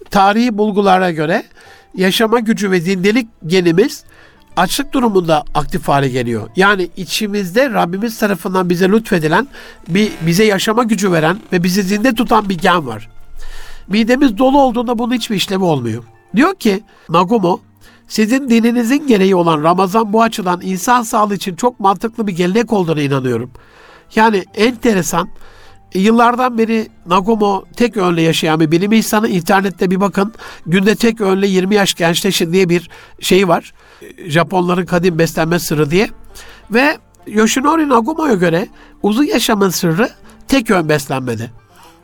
Tarihi 0.09 0.57
bulgulara 0.57 1.11
göre 1.11 1.43
yaşama 1.95 2.39
gücü 2.39 2.71
ve 2.71 2.81
zindelik 2.81 3.27
genimiz 3.45 4.03
açlık 4.57 4.93
durumunda 4.93 5.43
aktif 5.55 5.87
hale 5.87 6.09
geliyor. 6.09 6.49
Yani 6.55 6.89
içimizde 6.97 7.69
Rabbimiz 7.69 8.19
tarafından 8.19 8.69
bize 8.69 8.89
lütfedilen, 8.89 9.47
bir, 9.87 10.11
bize 10.21 10.43
yaşama 10.43 10.83
gücü 10.83 11.11
veren 11.11 11.37
ve 11.53 11.63
bizi 11.63 11.83
zinde 11.83 12.13
tutan 12.13 12.49
bir 12.49 12.57
gen 12.57 12.87
var. 12.87 13.09
Midemiz 13.87 14.37
dolu 14.37 14.61
olduğunda 14.61 14.99
bunun 14.99 15.13
hiçbir 15.13 15.35
işlemi 15.35 15.63
olmuyor. 15.63 16.03
Diyor 16.35 16.55
ki 16.55 16.83
Nagumo, 17.09 17.59
sizin 18.07 18.49
dininizin 18.49 19.07
gereği 19.07 19.35
olan 19.35 19.63
Ramazan 19.63 20.13
bu 20.13 20.21
açıdan 20.21 20.61
insan 20.63 21.01
sağlığı 21.03 21.35
için 21.35 21.55
çok 21.55 21.79
mantıklı 21.79 22.27
bir 22.27 22.33
gelenek 22.33 22.73
olduğuna 22.73 23.01
inanıyorum. 23.01 23.51
Yani 24.15 24.45
enteresan, 24.55 25.29
Yıllardan 25.93 26.57
beri 26.57 26.87
Nagumo 27.05 27.63
tek 27.75 27.97
önle 27.97 28.21
yaşayan 28.21 28.59
bir 28.59 28.71
bilim 28.71 28.91
insanı. 28.91 29.27
internette 29.27 29.91
bir 29.91 30.01
bakın. 30.01 30.33
Günde 30.65 30.95
tek 30.95 31.21
önle 31.21 31.47
20 31.47 31.75
yaş 31.75 31.93
gençleşin 31.93 32.53
diye 32.53 32.69
bir 32.69 32.89
şey 33.19 33.47
var. 33.47 33.73
Japonların 34.25 34.85
kadim 34.85 35.19
beslenme 35.19 35.59
sırrı 35.59 35.91
diye. 35.91 36.09
Ve 36.71 36.97
Yoshinori 37.27 37.89
Nagumo'ya 37.89 38.33
göre 38.33 38.67
uzun 39.03 39.23
yaşamın 39.23 39.69
sırrı 39.69 40.09
tek 40.47 40.71
ön 40.71 40.89
beslenmede. 40.89 41.51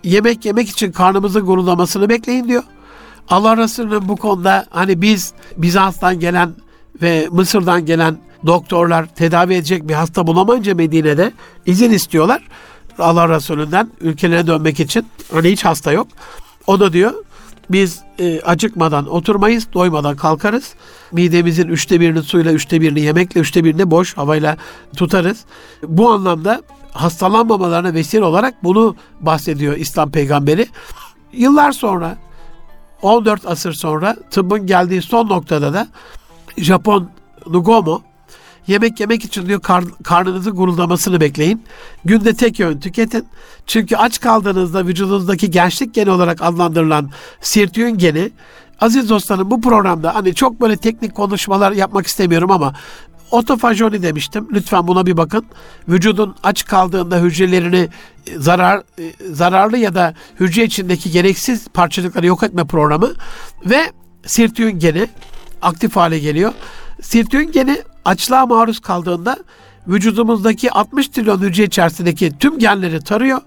Yemek 0.03 0.45
yemek 0.45 0.69
için 0.69 0.91
karnımızın 0.91 1.45
guruldamasını 1.45 2.09
bekleyin 2.09 2.47
diyor. 2.47 2.63
Allah 3.29 3.57
Resulü'nün 3.57 4.09
bu 4.09 4.15
konuda 4.15 4.65
hani 4.69 5.01
biz 5.01 5.33
Bizans'tan 5.57 6.19
gelen 6.19 6.55
ve 7.01 7.27
Mısır'dan 7.31 7.85
gelen 7.85 8.17
doktorlar 8.45 9.05
tedavi 9.05 9.53
edecek 9.53 9.87
bir 9.87 9.93
hasta 9.93 10.27
bulamayınca 10.27 10.75
Medine'de 10.75 11.31
izin 11.65 11.91
istiyorlar. 11.91 12.41
Allah 12.99 13.29
Resulü'nden 13.29 13.89
ülkelerine 14.01 14.47
dönmek 14.47 14.79
için. 14.79 15.07
Hani 15.31 15.51
hiç 15.51 15.65
hasta 15.65 15.91
yok. 15.91 16.07
O 16.67 16.79
da 16.79 16.93
diyor 16.93 17.13
biz 17.69 18.01
e, 18.19 18.41
acıkmadan 18.41 19.07
oturmayız, 19.07 19.67
doymadan 19.73 20.15
kalkarız. 20.15 20.73
Midemizin 21.11 21.67
üçte 21.67 21.99
birini 21.99 22.23
suyla, 22.23 22.51
üçte 22.51 22.81
birini 22.81 23.01
yemekle, 23.01 23.41
üçte 23.41 23.63
birini 23.63 23.91
boş 23.91 24.17
havayla 24.17 24.57
tutarız. 24.97 25.45
Bu 25.87 26.09
anlamda 26.09 26.61
hastalanmamalarına 26.91 27.93
vesile 27.93 28.23
olarak 28.23 28.63
bunu 28.63 28.95
bahsediyor 29.21 29.75
İslam 29.77 30.11
peygamberi. 30.11 30.67
Yıllar 31.33 31.71
sonra 31.71 32.17
14 33.03 33.45
asır 33.45 33.73
sonra 33.73 34.15
tıbbın 34.31 34.67
geldiği 34.67 35.01
son 35.01 35.29
noktada 35.29 35.73
da 35.73 35.87
Japon 36.57 37.09
Nugomo 37.47 38.01
Yemek 38.67 38.99
yemek 38.99 39.25
için 39.25 39.45
diyor 39.45 39.61
kar, 39.61 39.83
karnınızın 40.03 40.55
guruldamasını 40.55 41.21
bekleyin. 41.21 41.63
Günde 42.05 42.33
tek 42.33 42.59
öğün 42.59 42.79
tüketin. 42.79 43.27
Çünkü 43.67 43.95
aç 43.95 44.19
kaldığınızda 44.19 44.87
vücudunuzdaki 44.87 45.51
gençlik 45.51 45.93
geni 45.93 46.09
olarak 46.09 46.41
adlandırılan 46.41 47.09
sirtüyün 47.41 47.97
geni 47.97 48.31
Aziz 48.81 49.09
dostlarım 49.09 49.51
bu 49.51 49.61
programda 49.61 50.15
hani 50.15 50.35
çok 50.35 50.61
böyle 50.61 50.77
teknik 50.77 51.15
konuşmalar 51.15 51.71
yapmak 51.71 52.07
istemiyorum 52.07 52.51
ama 52.51 52.73
otofajoni 53.33 54.03
demiştim. 54.03 54.47
Lütfen 54.51 54.87
buna 54.87 55.05
bir 55.05 55.17
bakın. 55.17 55.45
Vücudun 55.89 56.35
aç 56.43 56.65
kaldığında 56.65 57.19
hücrelerini 57.19 57.89
zarar 58.37 58.83
zararlı 59.31 59.77
ya 59.77 59.95
da 59.95 60.13
hücre 60.39 60.63
içindeki 60.63 61.11
gereksiz 61.11 61.67
parçacıkları 61.67 62.25
yok 62.25 62.43
etme 62.43 62.63
programı 62.63 63.11
ve 63.65 63.91
sirtüyün 64.25 64.79
geni 64.79 65.07
aktif 65.61 65.95
hale 65.95 66.19
geliyor. 66.19 66.53
Sirtüyün 67.01 67.51
geni 67.51 67.81
açlığa 68.05 68.45
maruz 68.45 68.79
kaldığında 68.79 69.37
vücudumuzdaki 69.87 70.71
60 70.71 71.07
trilyon 71.07 71.39
hücre 71.41 71.63
içerisindeki 71.63 72.37
tüm 72.37 72.59
genleri 72.59 72.99
tarıyor 72.99 73.41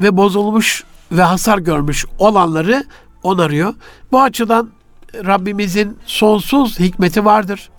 ve 0.00 0.16
bozulmuş 0.16 0.84
ve 1.12 1.22
hasar 1.22 1.58
görmüş 1.58 2.06
olanları 2.18 2.84
onarıyor. 3.22 3.74
Bu 4.12 4.22
açıdan 4.22 4.70
Rabbimizin 5.14 5.98
sonsuz 6.06 6.78
hikmeti 6.78 7.24
vardır. 7.24 7.70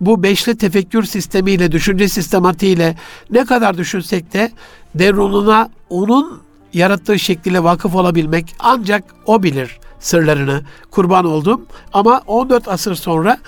Bu 0.00 0.22
beşli 0.22 0.56
tefekkür 0.56 1.02
sistemiyle, 1.02 1.72
düşünce 1.72 2.08
sistematiğiyle 2.08 2.96
ne 3.30 3.44
kadar 3.44 3.78
düşünsek 3.78 4.32
de 4.32 4.52
derununa 4.94 5.70
onun 5.90 6.40
yarattığı 6.72 7.18
şekliyle 7.18 7.64
vakıf 7.64 7.94
olabilmek 7.94 8.54
ancak 8.58 9.04
o 9.26 9.42
bilir 9.42 9.78
sırlarını 10.00 10.62
kurban 10.90 11.24
oldum. 11.24 11.66
Ama 11.92 12.22
14 12.26 12.68
asır 12.68 12.94
sonra 12.94 13.38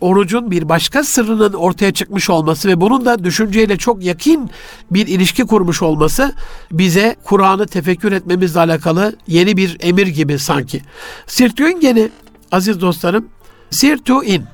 orucun 0.00 0.50
bir 0.50 0.68
başka 0.68 1.04
sırrının 1.04 1.52
ortaya 1.52 1.92
çıkmış 1.92 2.30
olması 2.30 2.68
ve 2.68 2.80
bunun 2.80 3.04
da 3.04 3.24
düşünceyle 3.24 3.76
çok 3.76 4.04
yakın 4.04 4.50
bir 4.90 5.06
ilişki 5.06 5.44
kurmuş 5.44 5.82
olması 5.82 6.32
bize 6.72 7.16
Kur'an'ı 7.24 7.66
tefekkür 7.66 8.12
etmemizle 8.12 8.60
alakalı 8.60 9.16
yeni 9.26 9.56
bir 9.56 9.76
emir 9.80 10.06
gibi 10.06 10.38
sanki. 10.38 10.82
Sirtüün 11.26 11.80
geni 11.80 12.08
aziz 12.52 12.80
dostlarım, 12.80 13.28
sirtu 13.70 14.24
in. 14.24 14.44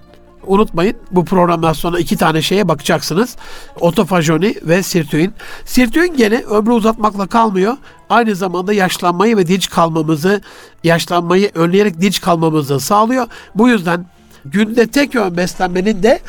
Unutmayın 0.46 0.96
bu 1.10 1.24
programdan 1.24 1.72
sonra 1.72 1.98
iki 1.98 2.16
tane 2.16 2.42
şeye 2.42 2.68
bakacaksınız. 2.68 3.36
Otofajoni 3.80 4.54
ve 4.62 4.82
sirtüin. 4.82 5.34
Sirtüin 5.64 6.16
gene 6.16 6.38
ömrü 6.38 6.70
uzatmakla 6.70 7.26
kalmıyor. 7.26 7.76
Aynı 8.10 8.34
zamanda 8.34 8.72
yaşlanmayı 8.72 9.36
ve 9.36 9.46
dinç 9.46 9.70
kalmamızı, 9.70 10.40
yaşlanmayı 10.84 11.50
önleyerek 11.54 12.00
dinç 12.00 12.20
kalmamızı 12.20 12.80
sağlıyor. 12.80 13.26
Bu 13.54 13.68
yüzden 13.68 14.06
günde 14.44 14.86
tek 14.86 15.14
yön 15.14 15.36
beslenmenin 15.36 16.02
de 16.02 16.20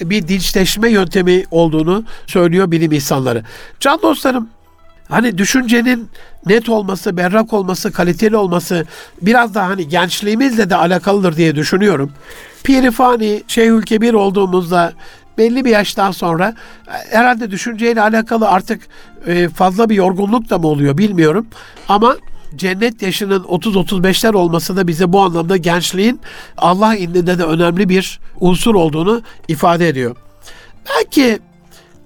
bir 0.00 0.28
dinçleşme 0.28 0.90
yöntemi 0.90 1.44
olduğunu 1.50 2.04
söylüyor 2.26 2.70
bilim 2.70 2.92
insanları. 2.92 3.44
Can 3.80 4.02
dostlarım 4.02 4.48
Hani 5.08 5.38
düşüncenin 5.38 6.08
net 6.46 6.68
olması, 6.68 7.16
berrak 7.16 7.52
olması, 7.52 7.92
kaliteli 7.92 8.36
olması 8.36 8.86
biraz 9.22 9.54
daha 9.54 9.68
hani 9.68 9.88
gençliğimizle 9.88 10.70
de 10.70 10.76
alakalıdır 10.76 11.36
diye 11.36 11.56
düşünüyorum. 11.56 12.12
Pirifani, 12.64 13.42
Şeyhülkebir 13.48 14.14
olduğumuzda 14.14 14.92
belli 15.38 15.64
bir 15.64 15.70
yaştan 15.70 16.10
sonra 16.10 16.54
herhalde 17.10 17.50
düşünceyle 17.50 18.02
alakalı 18.02 18.48
artık 18.48 18.82
e, 19.26 19.48
fazla 19.48 19.88
bir 19.88 19.94
yorgunluk 19.94 20.50
da 20.50 20.58
mı 20.58 20.66
oluyor 20.66 20.98
bilmiyorum. 20.98 21.46
Ama 21.88 22.16
cennet 22.56 23.02
yaşının 23.02 23.42
30-35'ler 23.42 24.36
olması 24.36 24.76
da 24.76 24.88
bize 24.88 25.12
bu 25.12 25.20
anlamda 25.20 25.56
gençliğin 25.56 26.20
Allah 26.56 26.96
indinde 26.96 27.38
de 27.38 27.44
önemli 27.44 27.88
bir 27.88 28.20
unsur 28.40 28.74
olduğunu 28.74 29.22
ifade 29.48 29.88
ediyor. 29.88 30.16
Belki 30.88 31.38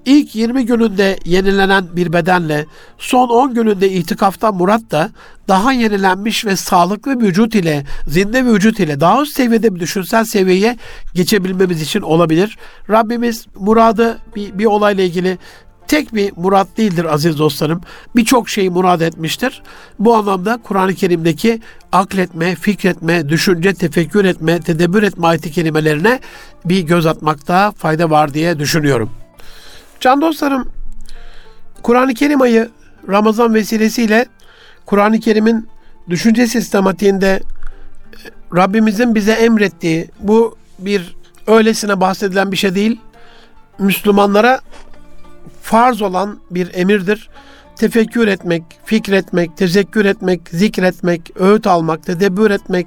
ilk 0.05 0.35
20 0.35 0.67
gününde 0.67 1.19
yenilenen 1.25 1.85
bir 1.97 2.13
bedenle 2.13 2.67
son 2.99 3.29
10 3.29 3.55
gününde 3.55 3.91
itikaftan 3.91 4.55
murat 4.55 4.91
da 4.91 5.11
daha 5.49 5.73
yenilenmiş 5.73 6.45
ve 6.45 6.57
sağlıklı 6.57 7.21
vücut 7.21 7.55
ile, 7.55 7.85
zinde 8.07 8.45
vücut 8.45 8.81
ile 8.81 9.01
daha 9.01 9.23
üst 9.23 9.37
seviyede 9.37 9.75
bir 9.75 9.81
düşünsel 9.81 10.25
seviyeye 10.25 10.77
geçebilmemiz 11.15 11.83
için 11.83 12.01
olabilir. 12.01 12.59
Rabbimiz 12.91 13.47
muradı 13.55 14.19
bir, 14.37 14.59
bir 14.59 14.65
olayla 14.65 15.05
ilgili 15.05 15.39
tek 15.89 16.15
bir 16.15 16.33
murat 16.37 16.77
değildir 16.77 17.05
aziz 17.05 17.39
dostlarım. 17.39 17.81
Birçok 18.17 18.49
şeyi 18.49 18.71
murad 18.71 19.01
etmiştir. 19.01 19.63
Bu 19.99 20.15
anlamda 20.15 20.59
Kur'an-ı 20.63 20.95
Kerim'deki 20.95 21.61
akletme, 21.93 22.55
fikretme, 22.55 23.29
düşünce, 23.29 23.75
tefekkür 23.75 24.25
etme, 24.25 24.61
tedebbür 24.61 25.03
etme 25.03 25.27
ayeti 25.27 25.53
kelimelerine 25.53 26.21
bir 26.65 26.81
göz 26.81 27.07
atmakta 27.07 27.71
fayda 27.71 28.11
var 28.11 28.35
diye 28.35 28.59
düşünüyorum. 28.59 29.11
Can 30.03 30.21
dostlarım, 30.21 30.69
Kur'an-ı 31.83 32.15
Kerim 32.15 32.43
ayı 32.43 32.71
Ramazan 33.09 33.55
vesilesiyle 33.55 34.27
Kur'an-ı 34.87 35.21
Kerim'in 35.21 35.69
düşünce 36.09 36.47
sistematiğinde 36.47 37.29
e, 37.31 37.41
Rabbimizin 38.57 39.15
bize 39.15 39.33
emrettiği 39.33 40.11
bu 40.21 40.57
bir 40.79 41.17
öylesine 41.47 42.01
bahsedilen 42.01 42.53
bir 42.53 42.57
şey 42.57 42.75
değil. 42.75 43.01
Müslümanlara 43.79 44.61
farz 45.63 46.03
olan 46.03 46.39
bir 46.51 46.75
emirdir. 46.75 47.29
Tefekkür 47.77 48.29
etmek, 48.29 48.63
fikretmek, 48.85 49.57
tezekkür 49.57 50.05
etmek, 50.05 50.41
zikretmek, 50.49 51.31
öğüt 51.37 51.67
almak, 51.67 52.07
tedebbür 52.07 52.51
etmek, 52.51 52.87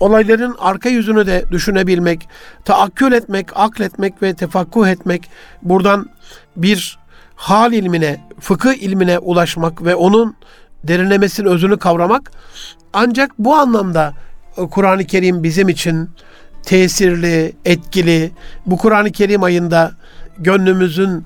olayların 0.00 0.56
arka 0.58 0.88
yüzünü 0.88 1.26
de 1.26 1.44
düşünebilmek, 1.50 2.28
taakkül 2.64 3.12
etmek, 3.12 3.46
akletmek 3.54 4.22
ve 4.22 4.34
tefakkuh 4.34 4.88
etmek, 4.88 5.30
buradan 5.62 6.10
bir 6.56 6.98
hal 7.36 7.72
ilmine, 7.72 8.20
fıkıh 8.40 8.74
ilmine 8.74 9.18
ulaşmak 9.18 9.84
ve 9.84 9.94
onun 9.94 10.36
derinlemesinin 10.84 11.48
özünü 11.48 11.78
kavramak 11.78 12.32
ancak 12.92 13.38
bu 13.38 13.54
anlamda 13.54 14.14
e, 14.56 14.66
Kur'an-ı 14.66 15.04
Kerim 15.04 15.42
bizim 15.42 15.68
için 15.68 16.10
tesirli, 16.62 17.52
etkili, 17.64 18.30
bu 18.66 18.78
Kur'an-ı 18.78 19.12
Kerim 19.12 19.42
ayında 19.42 19.92
gönlümüzün 20.38 21.24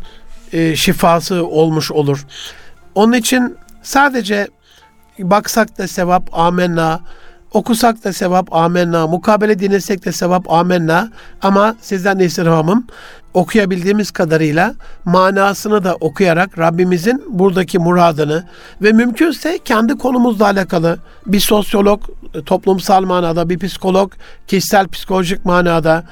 e, 0.53 0.77
şifası 0.77 1.47
olmuş 1.47 1.93
olur. 1.93 2.27
Onun 2.95 3.13
için 3.13 3.57
sadece 3.83 4.49
baksak 5.19 5.79
da 5.79 5.89
sevap 5.89 6.39
amenna, 6.39 7.01
okusak 7.55 8.05
da 8.05 8.13
sevap 8.13 8.49
amenna, 8.53 9.07
mukabele 9.07 9.59
dinlesek 9.59 10.05
de 10.05 10.13
sevap 10.13 10.53
amenna. 10.53 11.09
Ama 11.43 11.77
sizden 11.81 12.19
de 12.19 12.25
istirhamım 12.25 12.87
okuyabildiğimiz 13.35 14.11
kadarıyla 14.11 14.75
manasını 15.05 15.85
da 15.85 15.95
okuyarak 15.95 16.59
Rabbimizin 16.59 17.25
buradaki 17.29 17.79
muradını 17.79 18.45
ve 18.83 18.93
mümkünse 18.93 19.59
kendi 19.65 19.99
konumuzla 19.99 20.45
alakalı 20.45 20.99
bir 21.27 21.41
sosyolog 21.41 22.03
toplumsal 22.47 23.05
manada, 23.05 23.49
bir 23.49 23.59
psikolog 23.59 24.13
kişisel 24.47 24.89
psikolojik 24.89 25.45
manada, 25.45 26.05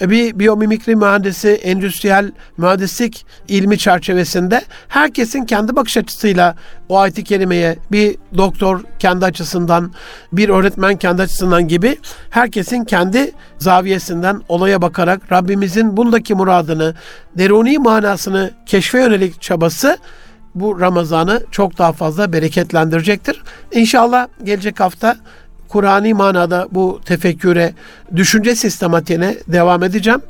bir 0.00 0.38
biyomimikri 0.38 0.96
mühendisi, 0.96 1.48
endüstriyel 1.48 2.32
mühendislik 2.56 3.26
ilmi 3.48 3.78
çerçevesinde 3.78 4.62
herkesin 4.88 5.44
kendi 5.44 5.76
bakış 5.76 5.96
açısıyla 5.96 6.56
o 6.88 6.98
ayet-i 6.98 7.24
kerimeye 7.24 7.76
bir 7.92 8.16
doktor 8.36 8.84
kendi 8.98 9.24
açısından, 9.24 9.92
bir 10.32 10.48
öğretmen 10.48 10.96
kendi 10.96 11.22
açısından 11.22 11.68
gibi 11.68 11.98
herkesin 12.30 12.84
kendi 12.84 13.32
zaviyesinden 13.58 14.40
olaya 14.48 14.82
bakarak 14.82 15.32
Rabbimizin 15.32 15.96
bundaki 15.96 16.34
muradını, 16.62 16.94
deruni 17.38 17.78
manasını 17.78 18.50
keşfe 18.66 18.98
yönelik 18.98 19.42
çabası 19.42 19.98
bu 20.54 20.80
Ramazan'ı 20.80 21.42
çok 21.50 21.78
daha 21.78 21.92
fazla 21.92 22.32
bereketlendirecektir. 22.32 23.42
İnşallah 23.72 24.28
gelecek 24.44 24.80
hafta 24.80 25.16
Kur'ani 25.68 26.14
manada 26.14 26.68
bu 26.70 27.00
tefekküre, 27.04 27.72
düşünce 28.16 28.54
sistematiğine 28.54 29.34
devam 29.48 29.82
edeceğim. 29.82 30.20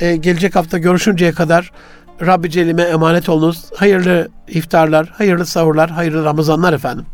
Ee, 0.00 0.16
gelecek 0.16 0.56
hafta 0.56 0.78
görüşünceye 0.78 1.32
kadar 1.32 1.72
Rabbi 2.20 2.50
Celime 2.50 2.82
emanet 2.82 3.28
olunuz. 3.28 3.64
Hayırlı 3.76 4.28
iftarlar, 4.48 5.08
hayırlı 5.08 5.46
sahurlar, 5.46 5.90
hayırlı 5.90 6.24
Ramazanlar 6.24 6.72
efendim. 6.72 7.06